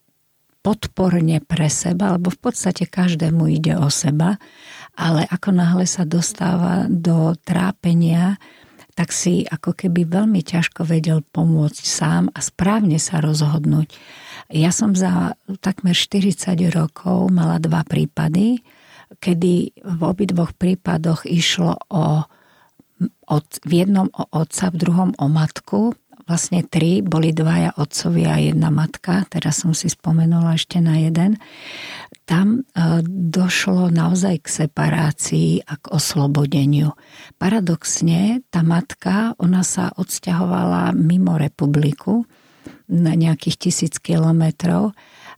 podporne 0.64 1.44
pre 1.44 1.68
seba, 1.68 2.16
lebo 2.16 2.32
v 2.32 2.40
podstate 2.40 2.88
každému 2.88 3.52
ide 3.52 3.76
o 3.76 3.92
seba, 3.92 4.40
ale 4.96 5.28
ako 5.28 5.52
náhle 5.52 5.84
sa 5.84 6.08
dostáva 6.08 6.88
do 6.88 7.36
trápenia, 7.44 8.40
tak 8.94 9.10
si 9.10 9.42
ako 9.42 9.74
keby 9.74 10.06
veľmi 10.06 10.40
ťažko 10.46 10.86
vedel 10.86 11.26
pomôcť 11.34 11.82
sám 11.82 12.30
a 12.30 12.38
správne 12.38 13.02
sa 13.02 13.18
rozhodnúť. 13.18 13.90
Ja 14.54 14.70
som 14.70 14.94
za 14.94 15.34
takmer 15.58 15.98
40 15.98 16.54
rokov 16.70 17.34
mala 17.34 17.58
dva 17.58 17.82
prípady, 17.82 18.62
kedy 19.18 19.74
v 19.74 20.00
obidvoch 20.00 20.54
prípadoch 20.54 21.26
išlo 21.26 21.74
o, 21.90 22.22
od, 23.26 23.46
v 23.66 23.72
jednom 23.82 24.06
o 24.14 24.24
otca, 24.30 24.70
v 24.70 24.76
druhom 24.78 25.10
o 25.18 25.26
matku. 25.26 25.98
Vlastne 26.24 26.64
tri, 26.64 27.04
boli 27.04 27.36
dvaja 27.36 27.76
otcovia 27.76 28.38
a 28.38 28.40
jedna 28.40 28.72
matka, 28.72 29.28
teraz 29.28 29.60
som 29.60 29.76
si 29.76 29.92
spomenula 29.92 30.56
ešte 30.56 30.80
na 30.80 30.96
jeden. 30.96 31.36
Tam 32.24 32.60
e, 32.60 32.62
došlo 33.08 33.92
naozaj 33.92 34.44
k 34.44 34.64
separácii 34.64 35.68
a 35.68 35.76
k 35.76 35.84
oslobodeniu. 35.92 36.96
Paradoxne, 37.36 38.40
tá 38.48 38.64
matka, 38.64 39.36
ona 39.36 39.60
sa 39.60 39.92
odsťahovala 39.92 40.96
mimo 40.96 41.36
republiku, 41.36 42.24
na 42.88 43.16
nejakých 43.16 43.56
tisíc 43.68 43.94
kilometrov 44.00 44.92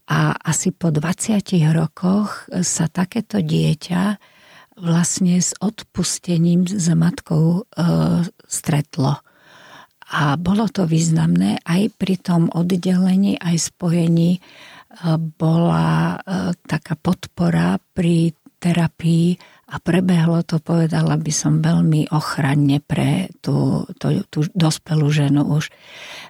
a 0.06 0.34
asi 0.38 0.70
po 0.70 0.90
20 0.90 1.42
rokoch 1.74 2.46
sa 2.62 2.86
takéto 2.90 3.42
dieťa 3.42 4.18
vlastne 4.76 5.40
s 5.40 5.56
odpustením 5.58 6.68
s 6.68 6.86
matkou 6.92 7.62
e, 7.64 7.82
stretlo. 8.46 9.18
A 10.06 10.38
bolo 10.38 10.70
to 10.70 10.86
významné 10.86 11.58
aj 11.66 11.90
pri 11.98 12.14
tom 12.20 12.46
oddelení, 12.54 13.34
aj 13.42 13.74
spojení 13.74 14.38
bola 15.36 16.16
e, 16.16 16.56
taká 16.64 16.96
podpora 16.96 17.76
pri 17.92 18.32
terapii 18.56 19.36
a 19.66 19.82
prebehlo 19.82 20.46
to, 20.46 20.62
povedala 20.62 21.18
by 21.18 21.32
som, 21.34 21.60
veľmi 21.60 22.08
ochranne 22.14 22.78
pre 22.80 23.28
tú, 23.42 23.84
tú, 23.98 24.22
tú 24.30 24.46
dospelú 24.54 25.10
ženu 25.10 25.42
už. 25.42 25.68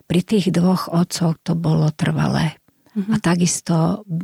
Pri 0.09 0.21
tých 0.25 0.51
dvoch 0.51 0.89
otcoch 0.91 1.37
to 1.45 1.53
bolo 1.55 1.93
trvalé. 1.93 2.57
Mm-hmm. 2.97 3.13
A 3.13 3.17
takisto 3.21 3.77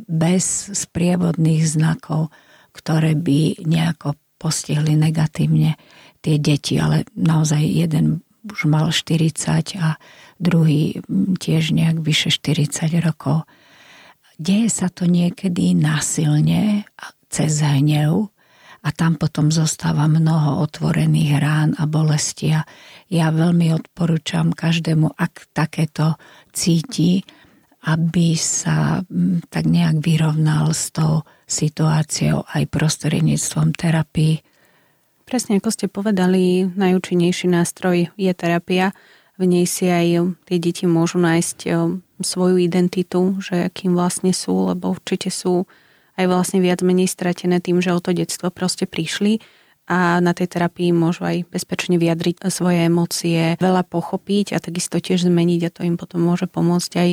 bez 0.08 0.72
sprievodných 0.72 1.62
znakov, 1.68 2.32
ktoré 2.72 3.12
by 3.12 3.68
nejako 3.68 4.16
postihli 4.40 4.96
negatívne 4.96 5.76
tie 6.24 6.40
deti, 6.40 6.80
ale 6.80 7.04
naozaj 7.12 7.60
jeden 7.60 8.24
už 8.48 8.66
mal 8.66 8.90
40 8.90 9.78
a 9.78 10.00
druhý 10.42 10.98
tiež 11.38 11.70
nejak 11.70 12.02
vyše 12.02 12.34
40 12.34 12.90
rokov. 13.04 13.46
Deje 14.42 14.74
sa 14.74 14.90
to 14.90 15.06
niekedy 15.06 15.70
násilne, 15.78 16.82
cez 17.30 17.62
hnev, 17.62 18.34
a 18.82 18.88
tam 18.90 19.14
potom 19.14 19.54
zostáva 19.54 20.10
mnoho 20.10 20.58
otvorených 20.66 21.38
rán 21.38 21.70
a 21.78 21.86
bolesti. 21.86 22.50
A 22.50 22.66
ja 23.06 23.30
veľmi 23.30 23.70
odporúčam 23.70 24.50
každému, 24.50 25.14
ak 25.14 25.54
takéto 25.54 26.18
cíti, 26.50 27.22
aby 27.86 28.34
sa 28.34 29.06
mm, 29.06 29.46
tak 29.46 29.70
nejak 29.70 30.02
vyrovnal 30.02 30.74
s 30.74 30.90
tou 30.90 31.22
situáciou 31.46 32.42
aj 32.50 32.66
prostredníctvom 32.66 33.78
terapii. 33.78 34.42
Presne 35.22 35.62
ako 35.62 35.70
ste 35.70 35.86
povedali, 35.86 36.66
najúčinnejší 36.66 37.46
nástroj 37.46 38.10
je 38.18 38.32
terapia. 38.34 38.90
V 39.38 39.46
nej 39.46 39.70
si 39.70 39.86
aj 39.86 40.34
tie 40.50 40.58
deti 40.58 40.90
môžu 40.90 41.22
nájsť 41.22 41.58
svoju 42.26 42.58
identitu, 42.58 43.38
že 43.38 43.70
akým 43.70 43.94
vlastne 43.94 44.34
sú, 44.34 44.72
lebo 44.72 44.94
určite 44.94 45.30
sú 45.30 45.66
aj 46.16 46.26
vlastne 46.28 46.60
viac 46.60 46.80
menej 46.84 47.08
stratené 47.08 47.58
tým, 47.58 47.80
že 47.80 47.94
o 47.94 48.00
to 48.00 48.12
detstvo 48.12 48.52
proste 48.52 48.84
prišli 48.84 49.40
a 49.90 50.22
na 50.22 50.32
tej 50.32 50.46
terapii 50.46 50.94
môžu 50.94 51.26
aj 51.26 51.50
bezpečne 51.50 51.98
vyjadriť 51.98 52.46
svoje 52.48 52.86
emócie, 52.86 53.58
veľa 53.58 53.82
pochopiť 53.82 54.54
a 54.54 54.62
takisto 54.62 55.02
tiež 55.02 55.26
zmeniť 55.26 55.60
a 55.66 55.72
to 55.74 55.80
im 55.82 55.98
potom 55.98 56.22
môže 56.22 56.46
pomôcť 56.46 56.92
aj 56.96 57.10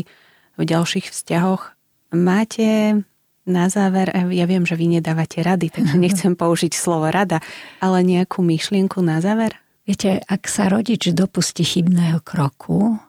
v 0.59 0.61
ďalších 0.61 1.09
vzťahoch. 1.09 1.73
Máte 2.13 3.01
na 3.49 3.65
záver, 3.67 4.13
ja 4.13 4.45
viem, 4.45 4.61
že 4.69 4.77
vy 4.77 4.99
nedávate 4.99 5.41
rady, 5.41 5.73
takže 5.73 5.97
nechcem 6.05 6.33
použiť 6.37 6.71
slovo 6.77 7.09
rada, 7.09 7.41
ale 7.81 8.05
nejakú 8.05 8.45
myšlienku 8.45 9.01
na 9.01 9.17
záver? 9.23 9.57
Viete, 9.89 10.21
ak 10.29 10.45
sa 10.45 10.69
rodič 10.69 11.09
dopustí 11.09 11.65
chybného 11.65 12.21
kroku, 12.21 13.01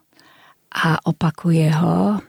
a 0.70 1.02
opakuje 1.02 1.66
ho. 1.74 2.22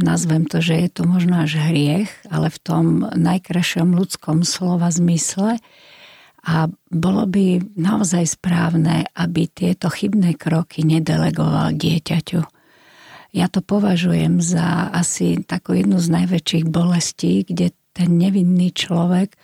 Nazvem 0.00 0.48
to, 0.48 0.64
že 0.64 0.74
je 0.74 0.88
to 0.88 1.02
možno 1.04 1.44
až 1.44 1.60
hriech, 1.60 2.08
ale 2.32 2.48
v 2.48 2.58
tom 2.64 2.84
najkrajšom 3.12 3.92
ľudskom 3.92 4.40
slova 4.40 4.88
zmysle. 4.88 5.60
A 6.42 6.66
bolo 6.90 7.22
by 7.28 7.62
naozaj 7.78 8.40
správne, 8.40 9.06
aby 9.14 9.46
tieto 9.46 9.92
chybné 9.92 10.34
kroky 10.34 10.82
nedelegoval 10.82 11.76
dieťaťu. 11.76 12.42
Ja 13.32 13.46
to 13.46 13.62
považujem 13.62 14.42
za 14.42 14.90
asi 14.90 15.40
takú 15.44 15.78
jednu 15.78 16.02
z 16.02 16.08
najväčších 16.08 16.66
bolestí, 16.66 17.46
kde 17.46 17.70
ten 17.92 18.16
nevinný 18.18 18.74
človek 18.74 19.36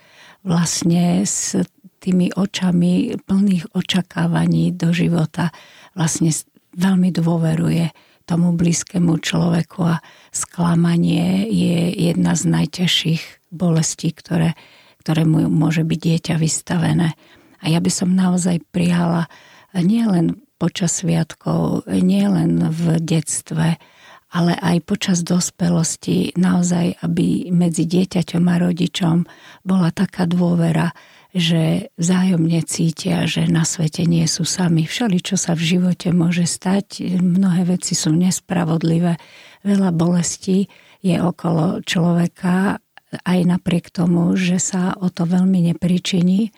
vlastne 0.43 1.23
s 1.23 1.55
tými 1.99 2.31
očami 2.35 3.15
plných 3.27 3.75
očakávaní 3.75 4.71
do 4.75 4.91
života 4.95 5.51
vlastne 5.95 6.31
veľmi 6.75 7.09
dôveruje 7.13 7.91
tomu 8.29 8.53
blízkemu 8.53 9.17
človeku 9.17 9.81
a 9.89 10.01
sklamanie 10.29 11.49
je 11.49 12.13
jedna 12.13 12.37
z 12.37 12.43
najťažších 12.45 13.49
bolestí, 13.49 14.13
ktoré, 14.13 14.53
ktoré 15.01 15.25
mu 15.25 15.49
môže 15.49 15.81
byť 15.81 15.99
dieťa 15.99 16.35
vystavené. 16.37 17.17
A 17.59 17.65
ja 17.73 17.81
by 17.81 17.89
som 17.89 18.13
naozaj 18.13 18.61
prijala 18.69 19.25
nielen 19.73 20.37
počas 20.61 21.01
sviatkov, 21.01 21.89
nielen 21.89 22.69
v 22.69 23.01
detstve, 23.01 23.81
ale 24.29 24.53
aj 24.53 24.77
počas 24.85 25.25
dospelosti 25.25 26.37
naozaj, 26.37 27.01
aby 27.01 27.49
medzi 27.49 27.89
dieťaťom 27.89 28.43
a 28.45 28.55
rodičom 28.61 29.17
bola 29.65 29.89
taká 29.89 30.29
dôvera, 30.29 30.93
že 31.29 31.93
vzájomne 31.97 32.61
cítia, 32.65 33.29
že 33.29 33.45
na 33.45 33.61
svete 33.61 34.05
nie 34.05 34.25
sú 34.25 34.45
sami. 34.45 34.85
Všeli, 34.89 35.21
čo 35.21 35.37
sa 35.37 35.53
v 35.53 35.77
živote 35.77 36.09
môže 36.09 36.49
stať, 36.49 37.21
mnohé 37.21 37.69
veci 37.69 37.93
sú 37.93 38.13
nespravodlivé, 38.13 39.17
veľa 39.61 39.93
bolestí 39.93 40.69
je 41.05 41.17
okolo 41.21 41.85
človeka, 41.85 42.81
aj 43.09 43.39
napriek 43.41 43.89
tomu, 43.89 44.37
že 44.37 44.61
sa 44.61 44.93
o 44.93 45.09
to 45.09 45.25
veľmi 45.25 45.73
nepričiní 45.73 46.53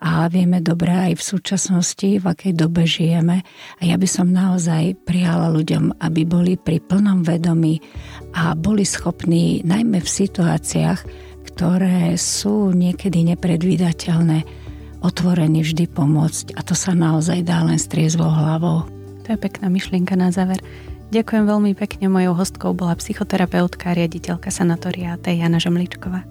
a 0.00 0.32
vieme 0.32 0.64
dobre 0.64 0.88
aj 0.88 1.20
v 1.20 1.26
súčasnosti, 1.36 2.08
v 2.18 2.24
akej 2.24 2.56
dobe 2.56 2.88
žijeme. 2.88 3.44
A 3.78 3.82
ja 3.84 4.00
by 4.00 4.08
som 4.08 4.32
naozaj 4.32 4.96
prijala 5.04 5.52
ľuďom, 5.52 6.00
aby 6.00 6.24
boli 6.24 6.56
pri 6.56 6.80
plnom 6.80 7.20
vedomí 7.20 7.84
a 8.32 8.56
boli 8.56 8.88
schopní 8.88 9.60
najmä 9.60 10.00
v 10.00 10.08
situáciách, 10.08 11.00
ktoré 11.52 12.16
sú 12.16 12.72
niekedy 12.72 13.28
nepredvídateľné, 13.36 14.48
otvorený 15.04 15.64
vždy 15.68 15.84
pomôcť 15.92 16.56
a 16.56 16.64
to 16.64 16.72
sa 16.72 16.96
naozaj 16.96 17.44
dá 17.44 17.60
len 17.64 17.76
s 17.76 17.88
triezvou 17.88 18.28
hlavou. 18.28 18.88
To 19.28 19.28
je 19.36 19.38
pekná 19.38 19.68
myšlienka 19.68 20.16
na 20.16 20.32
záver. 20.32 20.64
Ďakujem 21.10 21.44
veľmi 21.44 21.72
pekne. 21.74 22.06
Mojou 22.08 22.38
hostkou 22.38 22.70
bola 22.72 22.94
psychoterapeutka 22.96 23.92
a 23.92 23.96
riaditeľka 23.98 24.48
sanatória 24.48 25.18
T. 25.18 25.34
Jana 25.34 25.58
Žemličková. 25.58 26.22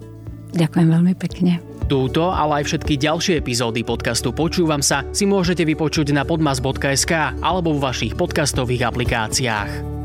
Ďakujem 0.56 0.88
veľmi 0.88 1.14
pekne. 1.14 1.69
Túto, 1.90 2.30
ale 2.30 2.62
aj 2.62 2.70
všetky 2.70 2.94
ďalšie 3.02 3.42
epizódy 3.42 3.82
podcastu 3.82 4.30
Počúvam 4.30 4.78
sa 4.78 5.02
si 5.10 5.26
môžete 5.26 5.66
vypočuť 5.66 6.14
na 6.14 6.22
podmas.sk 6.22 7.42
alebo 7.42 7.74
v 7.74 7.82
vašich 7.82 8.14
podcastových 8.14 8.86
aplikáciách. 8.94 10.00